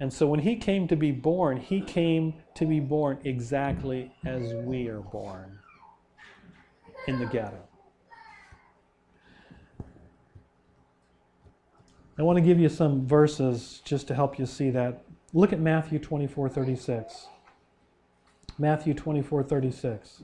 And 0.00 0.12
so 0.12 0.26
when 0.28 0.40
he 0.40 0.56
came 0.56 0.86
to 0.88 0.96
be 0.96 1.10
born, 1.10 1.56
he 1.56 1.80
came 1.80 2.34
to 2.54 2.64
be 2.64 2.78
born 2.78 3.18
exactly 3.24 4.12
as 4.24 4.54
we 4.54 4.86
are 4.88 5.00
born 5.00 5.58
in 7.08 7.18
the 7.18 7.26
ghetto. 7.26 7.58
I 12.16 12.22
want 12.22 12.36
to 12.36 12.44
give 12.44 12.60
you 12.60 12.68
some 12.68 13.06
verses 13.06 13.80
just 13.84 14.06
to 14.08 14.14
help 14.14 14.38
you 14.38 14.46
see 14.46 14.70
that. 14.70 15.02
Look 15.32 15.52
at 15.52 15.60
Matthew 15.60 15.98
24 15.98 16.48
36. 16.48 17.26
Matthew 18.58 18.94
24 18.94 19.44
36. 19.44 20.22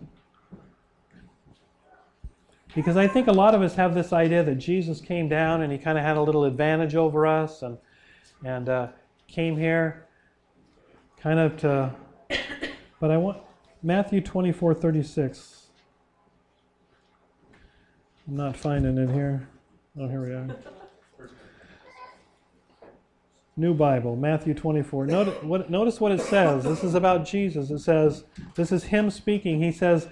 Because 2.74 2.96
I 2.96 3.06
think 3.06 3.28
a 3.28 3.32
lot 3.32 3.54
of 3.54 3.62
us 3.62 3.76
have 3.76 3.94
this 3.94 4.12
idea 4.12 4.42
that 4.42 4.56
Jesus 4.56 5.00
came 5.00 5.28
down 5.28 5.62
and 5.62 5.72
he 5.72 5.78
kind 5.78 5.96
of 5.96 6.02
had 6.02 6.16
a 6.16 6.22
little 6.22 6.44
advantage 6.44 6.96
over 6.96 7.24
us 7.24 7.62
and, 7.62 7.78
and 8.44 8.68
uh, 8.68 8.88
came 9.28 9.56
here 9.56 10.06
kind 11.20 11.38
of 11.38 11.56
to. 11.58 11.94
But 13.00 13.10
I 13.10 13.16
want 13.16 13.38
Matthew 13.82 14.20
24 14.20 14.74
36. 14.74 15.66
I'm 18.26 18.36
not 18.36 18.56
finding 18.56 18.96
it 18.98 19.10
here. 19.10 19.48
Oh, 19.98 20.08
here 20.08 20.22
we 20.22 20.32
are. 20.32 20.56
New 23.56 23.74
Bible, 23.74 24.16
Matthew 24.16 24.52
24. 24.52 25.06
Notice 25.06 25.42
what, 25.42 25.70
notice 25.70 26.00
what 26.00 26.10
it 26.10 26.20
says. 26.20 26.64
This 26.64 26.82
is 26.82 26.94
about 26.94 27.24
Jesus. 27.24 27.70
It 27.70 27.78
says, 27.78 28.24
this 28.56 28.72
is 28.72 28.84
Him 28.84 29.10
speaking. 29.10 29.62
He 29.62 29.70
says, 29.70 30.08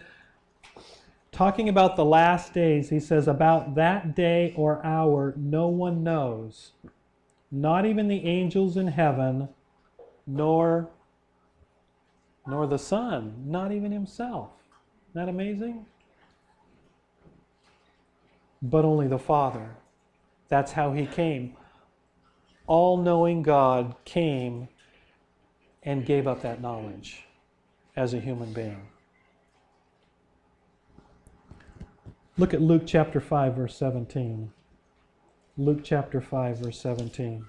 talking 1.33 1.69
about 1.69 1.97
the 1.97 2.05
last 2.05 2.55
days, 2.55 2.91
he 2.91 3.01
says, 3.01 3.27
About 3.27 3.75
that 3.75 4.15
day 4.15 4.53
or 4.57 4.85
hour, 4.87 5.35
no 5.37 5.67
one 5.67 6.05
knows, 6.05 6.73
not 7.51 7.85
even 7.85 8.07
the 8.07 8.25
angels 8.25 8.77
in 8.77 8.87
heaven, 8.87 9.49
nor, 10.25 10.89
nor 12.47 12.69
the 12.69 12.79
Son, 12.79 13.35
not 13.45 13.73
even 13.73 13.91
himself. 13.91 14.51
Isn't 15.11 15.27
that 15.27 15.29
amazing? 15.29 15.85
But 18.63 18.85
only 18.85 19.09
the 19.09 19.19
Father. 19.19 19.71
That's 20.49 20.73
how 20.73 20.93
he 20.93 21.07
came. 21.07 21.57
All 22.67 22.97
knowing 22.97 23.43
God 23.43 23.95
came 24.05 24.69
and 25.83 26.07
gave 26.07 26.27
up 26.27 26.43
that 26.43 26.61
knowledge 26.61 27.25
as 27.97 28.15
a 28.15 28.21
human 28.21 28.53
being. 28.53 28.89
Look 32.39 32.55
at 32.55 32.63
Luke 32.63 32.85
chapter 32.87 33.21
5, 33.21 33.57
verse 33.57 33.77
17. 33.77 34.53
Luke 35.59 35.81
chapter 35.85 36.21
5, 36.21 36.59
verse 36.59 36.81
17. 36.81 37.45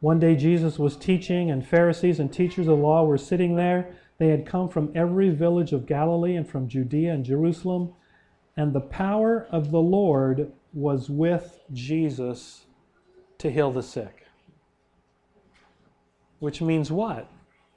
One 0.00 0.18
day 0.18 0.34
Jesus 0.34 0.78
was 0.78 0.96
teaching, 0.96 1.50
and 1.50 1.66
Pharisees 1.66 2.20
and 2.20 2.32
teachers 2.32 2.60
of 2.68 2.78
the 2.78 2.82
law 2.82 3.04
were 3.04 3.18
sitting 3.18 3.56
there. 3.56 3.94
They 4.20 4.28
had 4.28 4.44
come 4.44 4.68
from 4.68 4.92
every 4.94 5.30
village 5.30 5.72
of 5.72 5.86
Galilee 5.86 6.36
and 6.36 6.46
from 6.46 6.68
Judea 6.68 7.14
and 7.14 7.24
Jerusalem, 7.24 7.94
and 8.54 8.74
the 8.74 8.80
power 8.80 9.46
of 9.50 9.70
the 9.70 9.80
Lord 9.80 10.52
was 10.74 11.08
with 11.08 11.58
Jesus 11.72 12.66
to 13.38 13.50
heal 13.50 13.72
the 13.72 13.82
sick. 13.82 14.26
Which 16.38 16.60
means 16.60 16.92
what? 16.92 17.30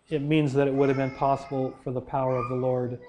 It 0.09 0.21
means 0.21 0.51
that 0.53 0.67
it 0.67 0.73
would 0.73 0.89
have 0.89 0.97
been 0.97 1.15
possible 1.15 1.73
for 1.81 1.93
the 1.93 2.01
power 2.01 2.35
of 2.35 2.49
the 2.49 2.55
Lord 2.55 2.99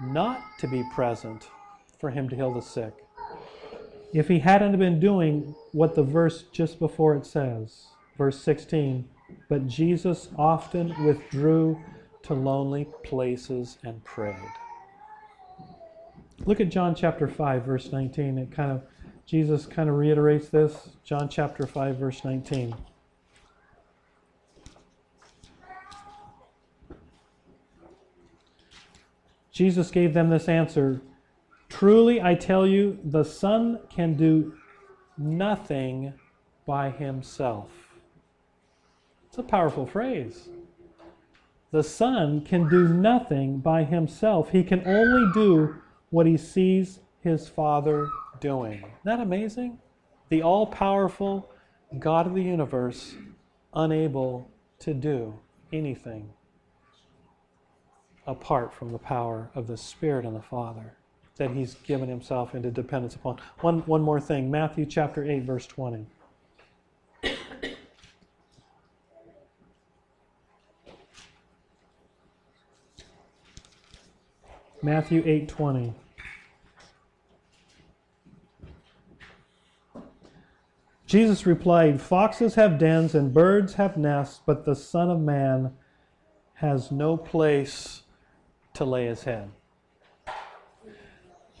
not 0.00 0.42
to 0.60 0.66
be 0.66 0.82
present 0.94 1.50
for 1.98 2.08
him 2.08 2.30
to 2.30 2.36
heal 2.36 2.54
the 2.54 2.62
sick. 2.62 2.94
If 4.14 4.26
he 4.26 4.38
hadn't 4.38 4.78
been 4.78 4.98
doing 4.98 5.54
what 5.72 5.94
the 5.94 6.02
verse 6.02 6.44
just 6.50 6.78
before 6.78 7.14
it 7.14 7.26
says, 7.26 7.88
verse 8.16 8.40
16, 8.40 9.06
but 9.50 9.66
Jesus 9.66 10.30
often 10.38 10.94
withdrew 11.04 11.78
to 12.22 12.34
lonely 12.34 12.86
places 13.02 13.78
and 13.84 14.02
prayed. 14.04 14.36
Look 16.46 16.60
at 16.60 16.70
John 16.70 16.94
chapter 16.94 17.28
5, 17.28 17.64
verse 17.64 17.92
19. 17.92 18.38
It 18.38 18.50
kind 18.50 18.72
of, 18.72 18.82
Jesus 19.26 19.66
kind 19.66 19.88
of 19.88 19.96
reiterates 19.96 20.48
this. 20.48 20.90
John 21.04 21.28
chapter 21.28 21.66
5, 21.66 21.96
verse 21.96 22.24
19. 22.24 22.74
Jesus 29.52 29.90
gave 29.90 30.14
them 30.14 30.30
this 30.30 30.48
answer 30.48 31.02
Truly, 31.68 32.20
I 32.20 32.34
tell 32.34 32.66
you, 32.66 32.98
the 33.04 33.24
Son 33.24 33.78
can 33.90 34.14
do 34.14 34.54
nothing 35.18 36.14
by 36.66 36.90
himself. 36.90 37.68
It's 39.28 39.38
a 39.38 39.42
powerful 39.42 39.86
phrase. 39.86 40.48
The 41.72 41.82
Son 41.82 42.40
can 42.40 42.68
do 42.68 42.88
nothing 42.88 43.58
by 43.58 43.84
himself. 43.84 44.50
He 44.50 44.64
can 44.64 44.86
only 44.86 45.32
do 45.32 45.76
what 46.10 46.26
he 46.26 46.36
sees 46.36 47.00
his 47.20 47.48
Father 47.48 48.08
doing. 48.40 48.78
Isn't 48.78 49.04
that 49.04 49.20
amazing? 49.20 49.78
The 50.30 50.42
all 50.42 50.66
powerful 50.66 51.50
God 51.98 52.26
of 52.26 52.34
the 52.34 52.42
universe, 52.42 53.14
unable 53.74 54.50
to 54.80 54.94
do 54.94 55.38
anything 55.72 56.30
apart 58.26 58.72
from 58.72 58.90
the 58.90 58.98
power 58.98 59.50
of 59.54 59.66
the 59.66 59.76
Spirit 59.76 60.24
and 60.24 60.36
the 60.36 60.42
Father 60.42 60.96
that 61.36 61.50
he's 61.52 61.74
given 61.74 62.08
himself 62.08 62.54
into 62.54 62.70
dependence 62.70 63.14
upon. 63.14 63.38
One, 63.60 63.80
one 63.80 64.02
more 64.02 64.20
thing 64.20 64.50
Matthew 64.50 64.86
chapter 64.86 65.24
8, 65.24 65.42
verse 65.44 65.66
20. 65.66 66.06
Matthew 74.82 75.22
8:20. 75.22 75.94
Jesus 81.06 81.44
replied, 81.44 82.00
Foxes 82.00 82.54
have 82.54 82.78
dens 82.78 83.16
and 83.16 83.34
birds 83.34 83.74
have 83.74 83.96
nests, 83.96 84.40
but 84.46 84.64
the 84.64 84.76
Son 84.76 85.10
of 85.10 85.18
Man 85.18 85.72
has 86.54 86.92
no 86.92 87.16
place 87.16 88.02
to 88.74 88.84
lay 88.84 89.06
his 89.06 89.24
head. 89.24 89.50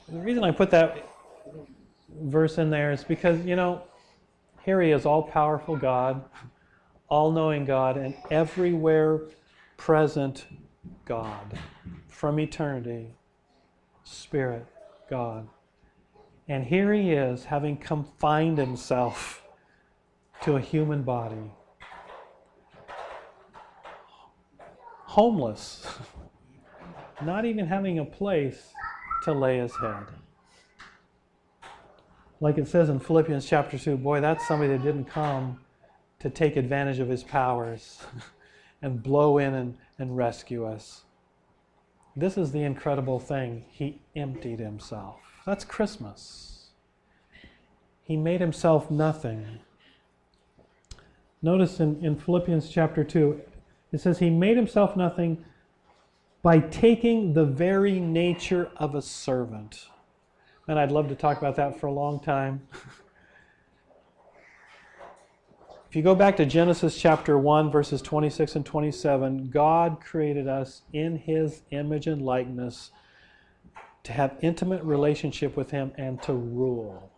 The 0.08 0.18
reason 0.20 0.44
I 0.44 0.52
put 0.52 0.70
that 0.70 1.04
verse 2.22 2.58
in 2.58 2.70
there 2.70 2.92
is 2.92 3.02
because, 3.02 3.44
you 3.44 3.56
know, 3.56 3.82
here 4.64 4.80
he 4.80 4.92
is, 4.92 5.04
all 5.04 5.24
powerful 5.24 5.76
God, 5.76 6.22
all 7.08 7.32
knowing 7.32 7.64
God, 7.64 7.96
and 7.96 8.14
everywhere 8.30 9.22
present 9.76 10.46
God 11.04 11.58
from 12.08 12.38
eternity, 12.38 13.14
Spirit, 14.04 14.66
God. 15.08 15.48
And 16.48 16.64
here 16.64 16.92
he 16.92 17.12
is, 17.12 17.44
having 17.44 17.76
confined 17.76 18.58
himself 18.58 19.42
to 20.42 20.56
a 20.56 20.60
human 20.60 21.02
body. 21.02 21.50
Homeless, 25.04 25.86
not 27.22 27.44
even 27.44 27.66
having 27.66 27.98
a 27.98 28.04
place 28.04 28.72
to 29.24 29.32
lay 29.32 29.58
his 29.58 29.74
head. 29.76 30.04
Like 32.40 32.56
it 32.56 32.68
says 32.68 32.88
in 32.88 32.98
Philippians 32.98 33.46
chapter 33.46 33.78
2, 33.78 33.98
boy, 33.98 34.20
that's 34.20 34.46
somebody 34.48 34.72
that 34.72 34.82
didn't 34.82 35.04
come 35.04 35.60
to 36.20 36.30
take 36.30 36.56
advantage 36.56 36.98
of 36.98 37.08
his 37.08 37.22
powers 37.22 38.02
and 38.82 39.02
blow 39.02 39.38
in 39.38 39.54
and, 39.54 39.76
and 40.00 40.16
rescue 40.16 40.66
us. 40.66 41.02
This 42.16 42.36
is 42.36 42.50
the 42.50 42.62
incredible 42.62 43.20
thing. 43.20 43.64
He 43.70 44.00
emptied 44.16 44.58
himself. 44.58 45.20
That's 45.46 45.64
Christmas. 45.64 46.70
He 48.02 48.16
made 48.16 48.40
himself 48.40 48.90
nothing. 48.90 49.60
Notice 51.42 51.78
in, 51.80 52.04
in 52.04 52.16
Philippians 52.16 52.68
chapter 52.68 53.04
2, 53.04 53.40
it 53.92 54.00
says, 54.00 54.18
He 54.18 54.30
made 54.30 54.56
himself 54.56 54.96
nothing 54.96 55.44
by 56.42 56.58
taking 56.58 57.34
the 57.34 57.44
very 57.44 58.00
nature 58.00 58.70
of 58.76 58.94
a 58.94 59.02
servant. 59.02 59.86
And 60.66 60.78
I'd 60.78 60.92
love 60.92 61.08
to 61.08 61.14
talk 61.14 61.38
about 61.38 61.56
that 61.56 61.78
for 61.78 61.86
a 61.86 61.92
long 61.92 62.20
time. 62.20 62.66
if 65.90 65.96
you 65.96 66.02
go 66.02 66.14
back 66.14 66.36
to 66.36 66.46
Genesis 66.46 66.96
chapter 66.96 67.36
1, 67.36 67.70
verses 67.70 68.00
26 68.00 68.56
and 68.56 68.64
27, 68.64 69.50
God 69.50 69.98
created 70.00 70.48
us 70.48 70.82
in 70.92 71.16
his 71.16 71.62
image 71.72 72.06
and 72.06 72.22
likeness 72.22 72.92
to 74.04 74.12
have 74.12 74.38
intimate 74.40 74.82
relationship 74.82 75.56
with 75.56 75.72
him 75.72 75.92
and 75.98 76.22
to 76.22 76.32
rule. 76.32 77.12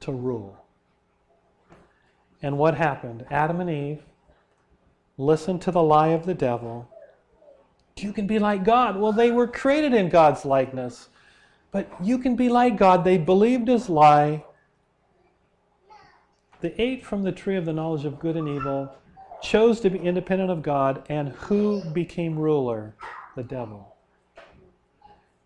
To 0.00 0.12
rule. 0.12 0.64
And 2.40 2.56
what 2.56 2.76
happened? 2.76 3.26
Adam 3.30 3.60
and 3.60 3.68
Eve 3.68 4.02
listened 5.18 5.60
to 5.62 5.70
the 5.70 5.82
lie 5.82 6.08
of 6.08 6.24
the 6.24 6.34
devil 6.34 6.88
you 7.96 8.12
can 8.12 8.26
be 8.26 8.38
like 8.38 8.64
God. 8.64 8.96
Well, 8.96 9.12
they 9.12 9.30
were 9.30 9.46
created 9.46 9.94
in 9.94 10.08
God's 10.08 10.44
likeness. 10.44 11.08
But 11.70 11.90
you 12.02 12.18
can 12.18 12.36
be 12.36 12.48
like 12.48 12.76
God. 12.76 13.04
They 13.04 13.18
believed 13.18 13.68
his 13.68 13.88
lie. 13.88 14.44
They 16.62 16.74
ate 16.78 17.04
from 17.04 17.24
the 17.24 17.32
tree 17.32 17.56
of 17.56 17.64
the 17.64 17.72
knowledge 17.72 18.04
of 18.04 18.20
good 18.20 18.36
and 18.36 18.48
evil, 18.48 18.94
chose 19.42 19.80
to 19.80 19.90
be 19.90 19.98
independent 19.98 20.50
of 20.50 20.62
God, 20.62 21.04
and 21.08 21.30
who 21.30 21.82
became 21.92 22.38
ruler? 22.38 22.94
The 23.34 23.42
devil. 23.42 23.96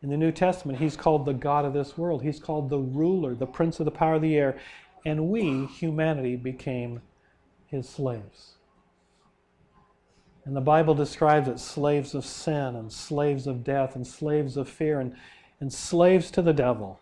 In 0.03 0.11
the 0.11 0.17
New 0.17 0.31
Testament, 0.31 0.79
he's 0.79 0.97
called 0.97 1.25
the 1.25 1.33
God 1.33 1.65
of 1.65 1.73
this 1.73 1.97
world. 1.97 2.23
He's 2.23 2.39
called 2.39 2.69
the 2.69 2.79
ruler, 2.79 3.35
the 3.35 3.47
prince 3.47 3.81
of 3.81 3.87
the 3.87 3.91
power 3.91 4.15
of 4.15 4.23
the 4.23 4.37
air. 4.37 4.59
And 5.07 5.31
we, 5.31 5.67
humanity, 5.67 6.37
became 6.37 7.01
his 7.67 7.89
slaves. 7.89 8.57
And 10.45 10.55
the 10.55 10.61
Bible 10.61 10.95
describes 10.95 11.49
it 11.49 11.59
slaves 11.59 12.15
of 12.15 12.27
sin 12.27 12.77
and 12.77 12.93
slaves 12.93 13.47
of 13.47 13.65
death 13.65 13.97
and 13.97 14.07
slaves 14.07 14.57
of 14.57 14.69
fear 14.69 15.01
and, 15.01 15.17
and 15.61 15.73
slaves 15.73 16.31
to 16.33 16.43
the 16.43 16.53
devil. 16.53 17.01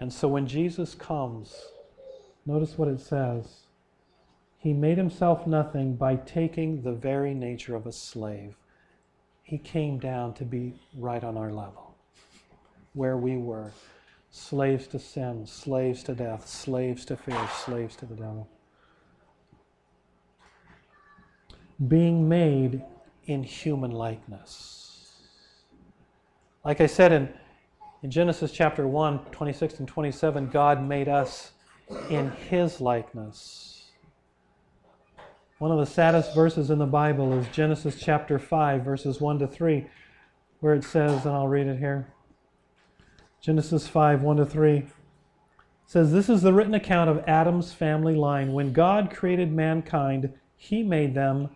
And 0.00 0.12
so 0.12 0.28
when 0.28 0.46
Jesus 0.46 0.94
comes, 0.94 1.54
notice 2.46 2.76
what 2.76 2.88
it 2.88 3.00
says. 3.00 3.66
He 4.58 4.72
made 4.72 4.98
himself 4.98 5.46
nothing 5.46 5.94
by 5.94 6.16
taking 6.16 6.82
the 6.82 6.92
very 6.92 7.34
nature 7.34 7.76
of 7.76 7.86
a 7.86 7.92
slave. 7.92 8.56
He 9.42 9.58
came 9.58 9.98
down 9.98 10.34
to 10.34 10.44
be 10.44 10.74
right 10.96 11.22
on 11.22 11.36
our 11.36 11.52
level, 11.52 11.94
where 12.94 13.16
we 13.16 13.36
were 13.36 13.72
slaves 14.30 14.86
to 14.88 14.98
sin, 14.98 15.46
slaves 15.46 16.02
to 16.04 16.14
death, 16.14 16.46
slaves 16.46 17.04
to 17.06 17.16
fear, 17.16 17.48
slaves 17.64 17.96
to 17.96 18.06
the 18.06 18.14
devil. 18.14 18.48
being 21.88 22.28
made 22.28 22.82
in 23.26 23.42
human 23.42 23.90
likeness. 23.90 25.14
Like 26.64 26.80
I 26.80 26.86
said 26.86 27.12
in, 27.12 27.28
in 28.02 28.10
Genesis 28.10 28.52
chapter 28.52 28.86
1, 28.86 29.26
26 29.30 29.78
and 29.80 29.88
27, 29.88 30.48
God 30.48 30.86
made 30.86 31.08
us 31.08 31.52
in 32.08 32.30
His 32.30 32.80
likeness. 32.80 33.90
One 35.58 35.70
of 35.70 35.78
the 35.78 35.86
saddest 35.86 36.34
verses 36.34 36.70
in 36.70 36.78
the 36.78 36.86
Bible 36.86 37.38
is 37.38 37.46
Genesis 37.48 37.96
chapter 38.00 38.38
5, 38.38 38.82
verses 38.82 39.20
1 39.20 39.40
to 39.40 39.46
3, 39.46 39.86
where 40.60 40.74
it 40.74 40.84
says, 40.84 41.26
and 41.26 41.34
I'll 41.34 41.48
read 41.48 41.66
it 41.66 41.78
here 41.78 42.14
Genesis 43.40 43.86
5, 43.86 44.22
1 44.22 44.36
to 44.36 44.46
3 44.46 44.86
says, 45.86 46.12
This 46.12 46.28
is 46.28 46.42
the 46.42 46.52
written 46.52 46.74
account 46.74 47.08
of 47.08 47.24
Adam's 47.26 47.72
family 47.72 48.14
line. 48.14 48.52
When 48.52 48.72
God 48.72 49.10
created 49.10 49.50
mankind, 49.50 50.32
He 50.56 50.82
made 50.82 51.14
them 51.14 51.48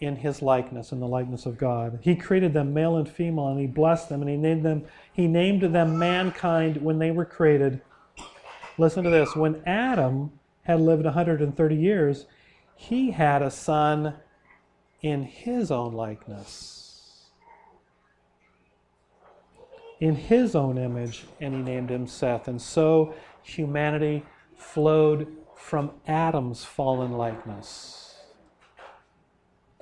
in 0.00 0.16
his 0.16 0.42
likeness, 0.42 0.92
in 0.92 1.00
the 1.00 1.08
likeness 1.08 1.46
of 1.46 1.56
God. 1.56 1.98
He 2.02 2.14
created 2.14 2.52
them 2.52 2.74
male 2.74 2.96
and 2.96 3.08
female, 3.08 3.48
and 3.48 3.58
he 3.58 3.66
blessed 3.66 4.08
them, 4.08 4.20
and 4.20 4.30
he 4.30 4.36
named 4.36 4.62
them, 4.62 4.84
he 5.12 5.26
named 5.26 5.62
them 5.62 5.98
mankind 5.98 6.82
when 6.82 6.98
they 6.98 7.10
were 7.10 7.24
created. 7.24 7.80
Listen 8.78 9.04
to 9.04 9.10
this. 9.10 9.34
When 9.34 9.62
Adam 9.66 10.32
had 10.64 10.80
lived 10.80 11.04
130 11.04 11.74
years, 11.74 12.26
he 12.74 13.10
had 13.10 13.40
a 13.40 13.50
son 13.50 14.14
in 15.00 15.22
his 15.22 15.70
own 15.70 15.94
likeness, 15.94 17.24
in 19.98 20.14
his 20.14 20.54
own 20.54 20.76
image, 20.76 21.24
and 21.40 21.54
he 21.54 21.62
named 21.62 21.90
him 21.90 22.06
Seth. 22.06 22.48
And 22.48 22.60
so 22.60 23.14
humanity 23.42 24.24
flowed 24.56 25.28
from 25.54 25.92
Adam's 26.06 26.64
fallen 26.64 27.12
likeness. 27.12 28.05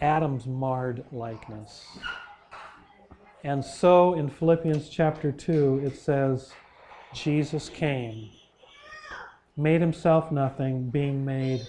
Adam's 0.00 0.46
marred 0.46 1.04
likeness. 1.12 1.87
And 3.42 3.64
so 3.64 4.14
in 4.14 4.30
Philippians 4.30 4.88
chapter 4.88 5.30
2, 5.30 5.83
it 5.85 5.96
says, 5.96 6.52
Jesus 7.12 7.68
came, 7.68 8.30
made 9.57 9.80
himself 9.80 10.33
nothing, 10.33 10.88
being 10.90 11.24
made 11.24 11.66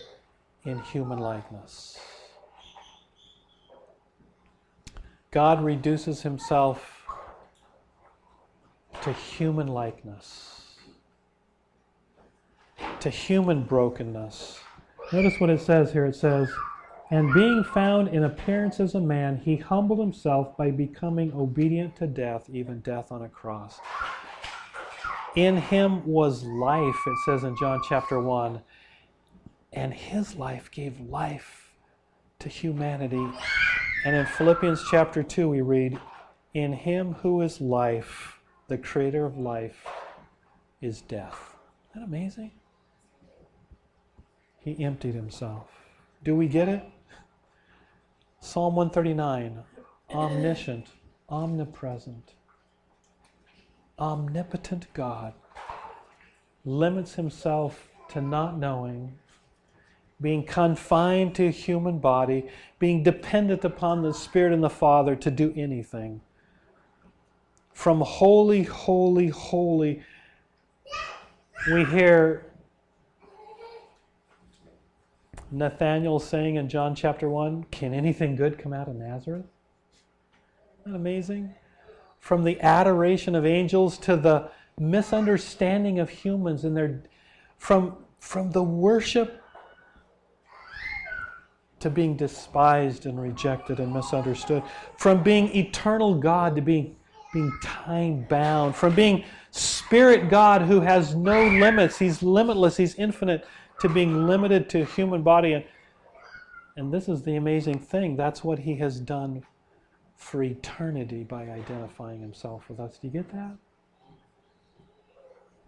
in 0.63 0.79
human 0.79 1.19
likeness. 1.19 1.99
God 5.31 5.63
reduces 5.63 6.21
himself 6.21 7.03
to 9.01 9.11
human 9.11 9.67
likeness, 9.67 10.77
to 13.01 13.09
human 13.09 13.63
brokenness. 13.63 14.61
Notice 15.11 15.39
what 15.39 15.49
it 15.49 15.59
says 15.59 15.91
here. 15.91 16.05
It 16.05 16.15
says, 16.15 16.49
and 17.11 17.33
being 17.33 17.63
found 17.63 18.07
in 18.07 18.23
appearance 18.23 18.79
as 18.79 18.95
a 18.95 18.99
man, 18.99 19.37
he 19.37 19.57
humbled 19.57 19.99
himself 19.99 20.57
by 20.57 20.71
becoming 20.71 21.31
obedient 21.33 21.95
to 21.97 22.07
death, 22.07 22.49
even 22.51 22.79
death 22.79 23.11
on 23.11 23.21
a 23.21 23.29
cross. 23.29 23.79
In 25.35 25.57
him 25.57 26.05
was 26.05 26.43
life, 26.43 26.95
it 27.05 27.17
says 27.25 27.43
in 27.43 27.55
John 27.57 27.81
chapter 27.87 28.19
1, 28.19 28.61
and 29.73 29.93
his 29.93 30.35
life 30.35 30.71
gave 30.71 30.99
life 31.01 31.73
to 32.39 32.49
humanity. 32.49 33.27
And 34.05 34.15
in 34.15 34.25
Philippians 34.25 34.83
chapter 34.89 35.21
2, 35.21 35.49
we 35.49 35.61
read, 35.61 35.99
In 36.53 36.73
him 36.73 37.13
who 37.13 37.41
is 37.41 37.61
life, 37.61 38.39
the 38.67 38.77
creator 38.77 39.25
of 39.25 39.37
life, 39.37 39.85
is 40.81 41.01
death. 41.01 41.55
Isn't 41.91 42.01
that 42.01 42.07
amazing? 42.07 42.51
He 44.57 44.83
emptied 44.83 45.13
himself. 45.13 45.67
Do 46.23 46.35
we 46.35 46.47
get 46.47 46.67
it? 46.67 46.83
Psalm 48.45 48.75
139 48.75 49.63
Omniscient, 50.13 50.85
omnipresent, 51.29 52.35
omnipotent 53.97 54.85
God 54.93 55.33
limits 56.63 57.15
himself 57.15 57.89
to 58.09 58.21
not 58.21 58.55
knowing 58.59 59.17
being 60.21 60.45
confined 60.45 61.33
to 61.35 61.47
a 61.47 61.51
human 61.51 61.97
body, 61.97 62.47
being 62.77 63.01
dependent 63.01 63.65
upon 63.65 64.03
the 64.03 64.13
Spirit 64.13 64.53
and 64.53 64.63
the 64.63 64.69
Father 64.69 65.15
to 65.15 65.31
do 65.31 65.51
anything. 65.57 66.21
From 67.73 68.01
holy, 68.01 68.61
holy, 68.61 69.29
holy, 69.29 70.03
we 71.73 71.83
hear 71.85 72.45
Nathanael 75.51 76.19
saying 76.19 76.55
in 76.55 76.69
John 76.69 76.95
chapter 76.95 77.29
1 77.29 77.65
Can 77.71 77.93
anything 77.93 78.35
good 78.35 78.57
come 78.57 78.73
out 78.73 78.87
of 78.87 78.95
Nazareth? 78.95 79.45
Isn't 80.81 80.93
that 80.93 80.95
amazing? 80.95 81.53
From 82.19 82.43
the 82.43 82.59
adoration 82.61 83.35
of 83.35 83.45
angels 83.45 83.97
to 83.99 84.15
the 84.15 84.49
misunderstanding 84.79 85.99
of 85.99 86.09
humans 86.09 86.65
and 86.65 86.75
their 86.75 87.01
from 87.57 87.95
from 88.19 88.51
the 88.51 88.63
worship 88.63 89.41
to 91.79 91.89
being 91.89 92.17
despised 92.17 93.05
and 93.05 93.21
rejected 93.21 93.79
and 93.79 93.93
misunderstood 93.93 94.63
from 94.97 95.23
being 95.23 95.55
eternal 95.55 96.15
god 96.15 96.55
to 96.55 96.61
being 96.61 96.95
being 97.33 97.51
time 97.63 98.25
bound 98.27 98.75
from 98.75 98.93
being 98.93 99.23
spirit 99.51 100.29
god 100.29 100.61
who 100.61 100.81
has 100.81 101.15
no 101.15 101.47
limits 101.47 101.97
he's 101.97 102.21
limitless 102.21 102.75
he's 102.75 102.95
infinite 102.95 103.45
to 103.79 103.89
being 103.89 104.25
limited 104.25 104.69
to 104.69 104.85
human 104.85 105.21
body. 105.21 105.53
And 105.53 105.65
and 106.77 106.93
this 106.93 107.07
is 107.07 107.23
the 107.23 107.35
amazing 107.35 107.79
thing. 107.79 108.15
That's 108.15 108.43
what 108.43 108.59
he 108.59 108.75
has 108.77 108.99
done 108.99 109.43
for 110.17 110.43
eternity 110.43 111.23
by 111.23 111.43
identifying 111.43 112.19
himself 112.19 112.69
with 112.69 112.79
us. 112.79 112.97
Do 112.97 113.07
you 113.07 113.13
get 113.13 113.31
that? 113.31 113.55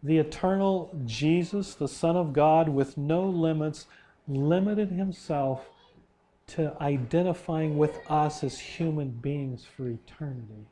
The 0.04 0.18
eternal 0.18 0.94
Jesus, 1.06 1.76
the 1.76 1.88
Son 1.88 2.16
of 2.16 2.34
God, 2.34 2.70
with 2.70 2.98
no 2.98 3.26
limits, 3.26 3.88
limited 4.28 4.90
himself 4.90 5.70
to 6.48 6.76
identifying 6.80 7.78
with 7.78 8.00
us 8.10 8.44
as 8.44 8.60
human 8.60 9.10
beings 9.10 9.66
for 9.66 9.88
eternity. 9.88 10.68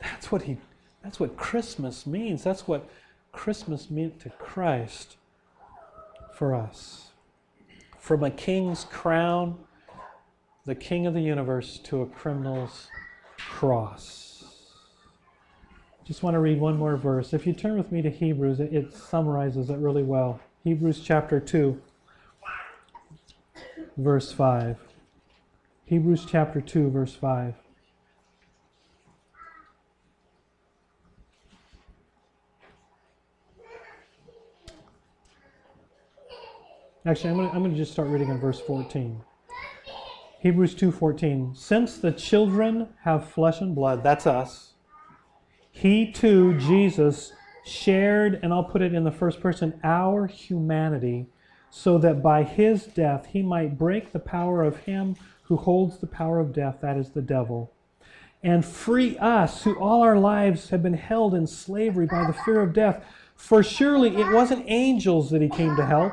That's 0.00 0.32
what 0.32 0.42
he 0.42 0.58
that's 1.02 1.20
what 1.20 1.36
Christmas 1.36 2.06
means. 2.06 2.42
That's 2.42 2.66
what 2.66 2.88
Christmas 3.32 3.90
meant 3.90 4.20
to 4.20 4.30
Christ 4.30 5.16
for 6.34 6.54
us. 6.54 7.10
From 7.98 8.22
a 8.22 8.30
king's 8.30 8.84
crown, 8.84 9.58
the 10.66 10.74
king 10.74 11.06
of 11.06 11.14
the 11.14 11.20
universe, 11.20 11.78
to 11.84 12.02
a 12.02 12.06
criminal's 12.06 12.88
cross. 13.38 14.34
Just 16.04 16.22
want 16.22 16.34
to 16.34 16.40
read 16.40 16.60
one 16.60 16.76
more 16.76 16.96
verse. 16.96 17.32
If 17.32 17.46
you 17.46 17.54
turn 17.54 17.78
with 17.78 17.90
me 17.90 18.02
to 18.02 18.10
Hebrews, 18.10 18.60
it, 18.60 18.74
it 18.74 18.92
summarizes 18.92 19.70
it 19.70 19.78
really 19.78 20.02
well. 20.02 20.38
Hebrews 20.64 21.00
chapter 21.00 21.40
2, 21.40 21.80
verse 23.96 24.32
5. 24.32 24.76
Hebrews 25.86 26.26
chapter 26.28 26.60
2, 26.60 26.90
verse 26.90 27.14
5. 27.14 27.54
Actually, 37.06 37.30
I'm 37.30 37.36
going, 37.36 37.48
to, 37.50 37.54
I'm 37.54 37.62
going 37.62 37.72
to 37.72 37.78
just 37.78 37.92
start 37.92 38.08
reading 38.08 38.28
in 38.28 38.38
verse 38.38 38.60
14. 38.60 39.20
Hebrews 40.40 40.74
2:14 40.74 41.56
Since 41.56 41.98
the 41.98 42.12
children 42.12 42.88
have 43.02 43.30
flesh 43.30 43.60
and 43.60 43.74
blood, 43.74 44.02
that's 44.02 44.26
us 44.26 44.74
he 45.74 46.12
too, 46.12 46.56
Jesus, 46.56 47.32
shared, 47.64 48.38
and 48.42 48.52
I'll 48.52 48.62
put 48.62 48.80
it 48.80 48.94
in 48.94 49.02
the 49.02 49.10
first 49.10 49.40
person, 49.40 49.80
our 49.82 50.28
humanity, 50.28 51.26
so 51.68 51.98
that 51.98 52.22
by 52.22 52.44
his 52.44 52.86
death 52.86 53.26
he 53.26 53.42
might 53.42 53.76
break 53.76 54.12
the 54.12 54.20
power 54.20 54.62
of 54.62 54.76
him 54.78 55.16
who 55.42 55.56
holds 55.56 55.98
the 55.98 56.06
power 56.06 56.38
of 56.38 56.52
death, 56.52 56.78
that 56.80 56.96
is 56.96 57.10
the 57.10 57.20
devil, 57.20 57.72
and 58.40 58.64
free 58.64 59.18
us 59.18 59.64
who 59.64 59.76
all 59.80 60.00
our 60.00 60.16
lives 60.16 60.70
have 60.70 60.82
been 60.82 60.94
held 60.94 61.34
in 61.34 61.48
slavery 61.48 62.06
by 62.06 62.24
the 62.24 62.38
fear 62.44 62.60
of 62.60 62.72
death. 62.72 63.04
For 63.34 63.64
surely 63.64 64.16
it 64.16 64.32
wasn't 64.32 64.64
angels 64.68 65.28
that 65.30 65.42
he 65.42 65.48
came 65.48 65.74
to 65.74 65.86
help, 65.86 66.12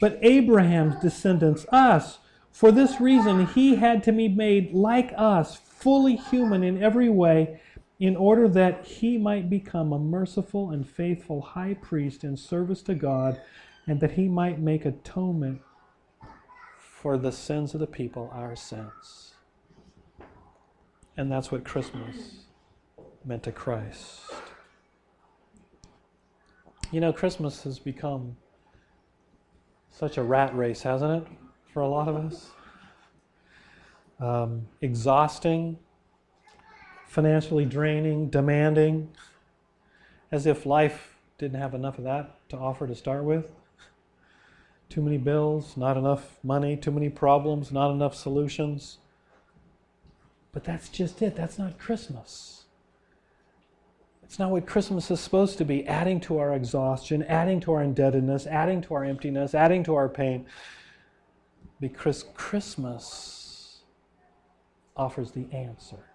but 0.00 0.18
Abraham's 0.22 0.96
descendants, 0.96 1.66
us. 1.70 2.18
For 2.50 2.72
this 2.72 3.00
reason, 3.00 3.46
he 3.46 3.76
had 3.76 4.02
to 4.04 4.12
be 4.12 4.28
made 4.28 4.72
like 4.72 5.12
us, 5.16 5.56
fully 5.56 6.16
human 6.16 6.62
in 6.62 6.82
every 6.82 7.08
way 7.08 7.60
in 8.00 8.16
order 8.16 8.48
that 8.48 8.86
he 8.86 9.18
might 9.18 9.50
become 9.50 9.92
a 9.92 9.98
merciful 9.98 10.70
and 10.70 10.88
faithful 10.88 11.40
high 11.40 11.74
priest 11.74 12.22
in 12.22 12.36
service 12.36 12.80
to 12.82 12.94
God, 12.94 13.40
and 13.86 14.00
that 14.00 14.12
he 14.12 14.28
might 14.28 14.60
make 14.60 14.84
atonement 14.84 15.60
for 16.78 17.16
the 17.16 17.32
sins 17.32 17.74
of 17.74 17.80
the 17.80 17.86
people, 17.86 18.30
our 18.32 18.54
sins. 18.54 19.34
And 21.16 21.30
that's 21.32 21.50
what 21.50 21.64
Christmas 21.64 22.44
meant 23.24 23.42
to 23.44 23.52
Christ. 23.52 24.20
You 26.92 27.00
know, 27.00 27.12
Christmas 27.12 27.64
has 27.64 27.78
become 27.78 28.36
such 29.90 30.16
a 30.16 30.22
rat 30.22 30.56
race, 30.56 30.82
hasn't 30.82 31.22
it, 31.22 31.32
for 31.72 31.80
a 31.80 31.88
lot 31.88 32.08
of 32.08 32.16
us? 32.16 32.50
Um, 34.20 34.68
exhausting, 34.80 35.78
financially 37.06 37.64
draining, 37.64 38.28
demanding, 38.28 39.10
as 40.30 40.46
if 40.46 40.66
life 40.66 41.16
didn't 41.38 41.60
have 41.60 41.74
enough 41.74 41.98
of 41.98 42.04
that 42.04 42.36
to 42.50 42.56
offer 42.56 42.86
to 42.86 42.94
start 42.94 43.24
with. 43.24 43.50
Too 44.88 45.02
many 45.02 45.18
bills, 45.18 45.76
not 45.76 45.96
enough 45.96 46.38
money, 46.42 46.76
too 46.76 46.90
many 46.90 47.08
problems, 47.08 47.70
not 47.70 47.90
enough 47.90 48.14
solutions. 48.14 48.98
But 50.52 50.64
that's 50.64 50.88
just 50.88 51.20
it. 51.22 51.36
That's 51.36 51.58
not 51.58 51.78
Christmas. 51.78 52.57
It's 54.28 54.38
not 54.38 54.50
what 54.50 54.66
Christmas 54.66 55.10
is 55.10 55.20
supposed 55.20 55.56
to 55.56 55.64
be 55.64 55.88
adding 55.88 56.20
to 56.20 56.38
our 56.38 56.52
exhaustion, 56.52 57.22
adding 57.22 57.60
to 57.60 57.72
our 57.72 57.82
indebtedness, 57.82 58.46
adding 58.46 58.82
to 58.82 58.94
our 58.94 59.02
emptiness, 59.02 59.54
adding 59.54 59.82
to 59.84 59.94
our 59.94 60.06
pain. 60.06 60.44
Because 61.80 62.26
Christmas 62.34 63.78
offers 64.94 65.30
the 65.30 65.46
answer. 65.50 66.10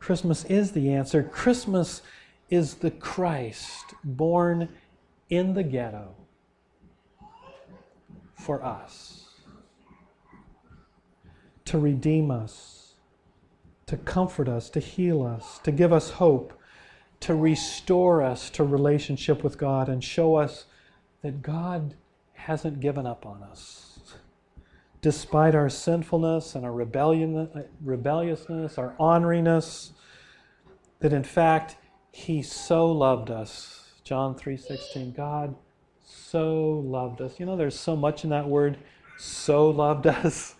Christmas 0.00 0.44
is 0.46 0.72
the 0.72 0.92
answer. 0.92 1.22
Christmas 1.22 2.02
is 2.50 2.74
the 2.74 2.90
Christ 2.90 3.94
born 4.02 4.68
in 5.30 5.54
the 5.54 5.62
ghetto 5.62 6.16
for 8.34 8.64
us 8.64 9.30
to 11.66 11.78
redeem 11.78 12.32
us, 12.32 12.81
to 13.92 13.98
comfort 13.98 14.48
us, 14.48 14.70
to 14.70 14.80
heal 14.80 15.22
us, 15.22 15.58
to 15.58 15.70
give 15.70 15.92
us 15.92 16.12
hope, 16.12 16.58
to 17.20 17.34
restore 17.34 18.22
us 18.22 18.48
to 18.48 18.64
relationship 18.64 19.44
with 19.44 19.58
God 19.58 19.86
and 19.90 20.02
show 20.02 20.36
us 20.36 20.64
that 21.20 21.42
God 21.42 21.94
hasn't 22.32 22.80
given 22.80 23.04
up 23.06 23.26
on 23.26 23.42
us 23.42 24.00
despite 25.02 25.54
our 25.54 25.68
sinfulness 25.68 26.54
and 26.54 26.64
our 26.64 26.72
rebellion, 26.72 27.36
uh, 27.36 27.64
rebelliousness, 27.82 28.78
our 28.78 28.94
orneriness, 28.98 29.90
that 31.00 31.12
in 31.12 31.24
fact 31.24 31.76
he 32.12 32.40
so 32.40 32.90
loved 32.90 33.30
us. 33.30 34.00
John 34.04 34.34
3:16, 34.34 35.12
God 35.12 35.54
so 36.02 36.82
loved 36.86 37.20
us. 37.20 37.38
You 37.38 37.44
know 37.44 37.56
there's 37.56 37.78
so 37.78 37.94
much 37.94 38.24
in 38.24 38.30
that 38.30 38.48
word 38.48 38.78
so 39.18 39.68
loved 39.68 40.06
us. 40.06 40.54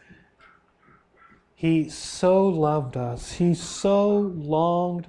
He 1.62 1.88
so 1.90 2.48
loved 2.48 2.96
us. 2.96 3.34
He 3.34 3.54
so 3.54 4.18
longed 4.18 5.06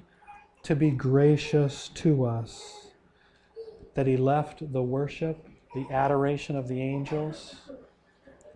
to 0.62 0.76
be 0.76 0.92
gracious 0.92 1.88
to 1.94 2.24
us 2.24 2.90
that 3.94 4.06
he 4.06 4.16
left 4.16 4.72
the 4.72 4.80
worship, 4.80 5.48
the 5.74 5.84
adoration 5.90 6.54
of 6.54 6.68
the 6.68 6.80
angels, 6.80 7.56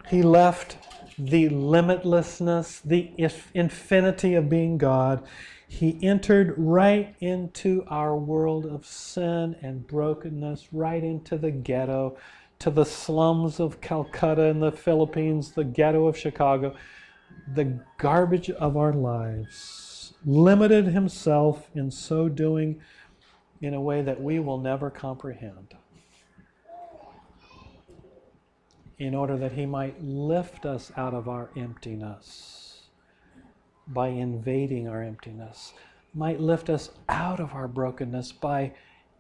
he 0.09 0.23
left 0.23 0.79
the 1.19 1.49
limitlessness, 1.49 2.81
the 2.83 3.11
infinity 3.53 4.35
of 4.35 4.49
being 4.49 4.79
God. 4.79 5.27
He 5.67 5.99
entered 6.01 6.55
right 6.57 7.17
into 7.19 7.85
our 7.89 8.17
world 8.17 8.65
of 8.65 8.87
sin 8.87 9.57
and 9.61 9.85
brokenness, 9.89 10.69
right 10.73 11.03
into 11.03 11.37
the 11.37 11.51
ghetto, 11.51 12.17
to 12.61 12.71
the 12.71 12.85
slums 12.85 13.59
of 13.59 13.81
Calcutta 13.81 14.45
in 14.45 14.61
the 14.61 14.71
Philippines, 14.71 15.51
the 15.51 15.65
ghetto 15.65 16.07
of 16.07 16.17
Chicago, 16.17 16.77
the 17.55 17.81
garbage 17.99 18.51
of 18.51 18.77
our 18.77 18.93
lives. 18.93 20.15
Limited 20.25 20.87
himself 20.87 21.71
in 21.75 21.91
so 21.91 22.29
doing 22.29 22.81
in 23.61 23.75
a 23.75 23.81
way 23.81 24.03
that 24.03 24.21
we 24.21 24.39
will 24.39 24.59
never 24.59 24.91
comprehend. 24.91 25.75
in 28.99 29.15
order 29.15 29.37
that 29.37 29.53
He 29.53 29.67
might 29.67 30.03
lift 30.03 30.67
us 30.67 30.91
out 30.97 31.15
of 31.15 31.29
our 31.29 31.51
emptiness 31.57 32.83
by 33.87 34.09
invading 34.09 34.89
our 34.89 35.03
emptiness, 35.03 35.73
might 36.15 36.41
lift 36.41 36.69
us 36.69 36.91
out 37.09 37.41
of 37.41 37.55
our 37.55 37.69
brokenness 37.69 38.33
by 38.33 38.73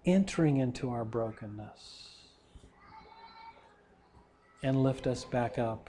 entering 0.04 0.56
into 0.58 0.90
our 0.90 1.04
brokenness. 1.04 2.04
and 4.60 4.82
lift 4.82 5.06
us 5.06 5.24
back 5.24 5.56
up 5.56 5.88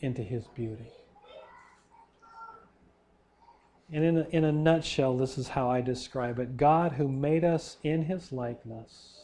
into 0.00 0.22
His 0.22 0.46
beauty. 0.54 1.01
And 3.92 4.04
in 4.04 4.18
a, 4.18 4.26
in 4.30 4.44
a 4.44 4.52
nutshell, 4.52 5.18
this 5.18 5.36
is 5.36 5.48
how 5.48 5.70
I 5.70 5.82
describe 5.82 6.38
it 6.38 6.56
God, 6.56 6.92
who 6.92 7.08
made 7.08 7.44
us 7.44 7.76
in 7.82 8.04
His 8.04 8.32
likeness, 8.32 9.18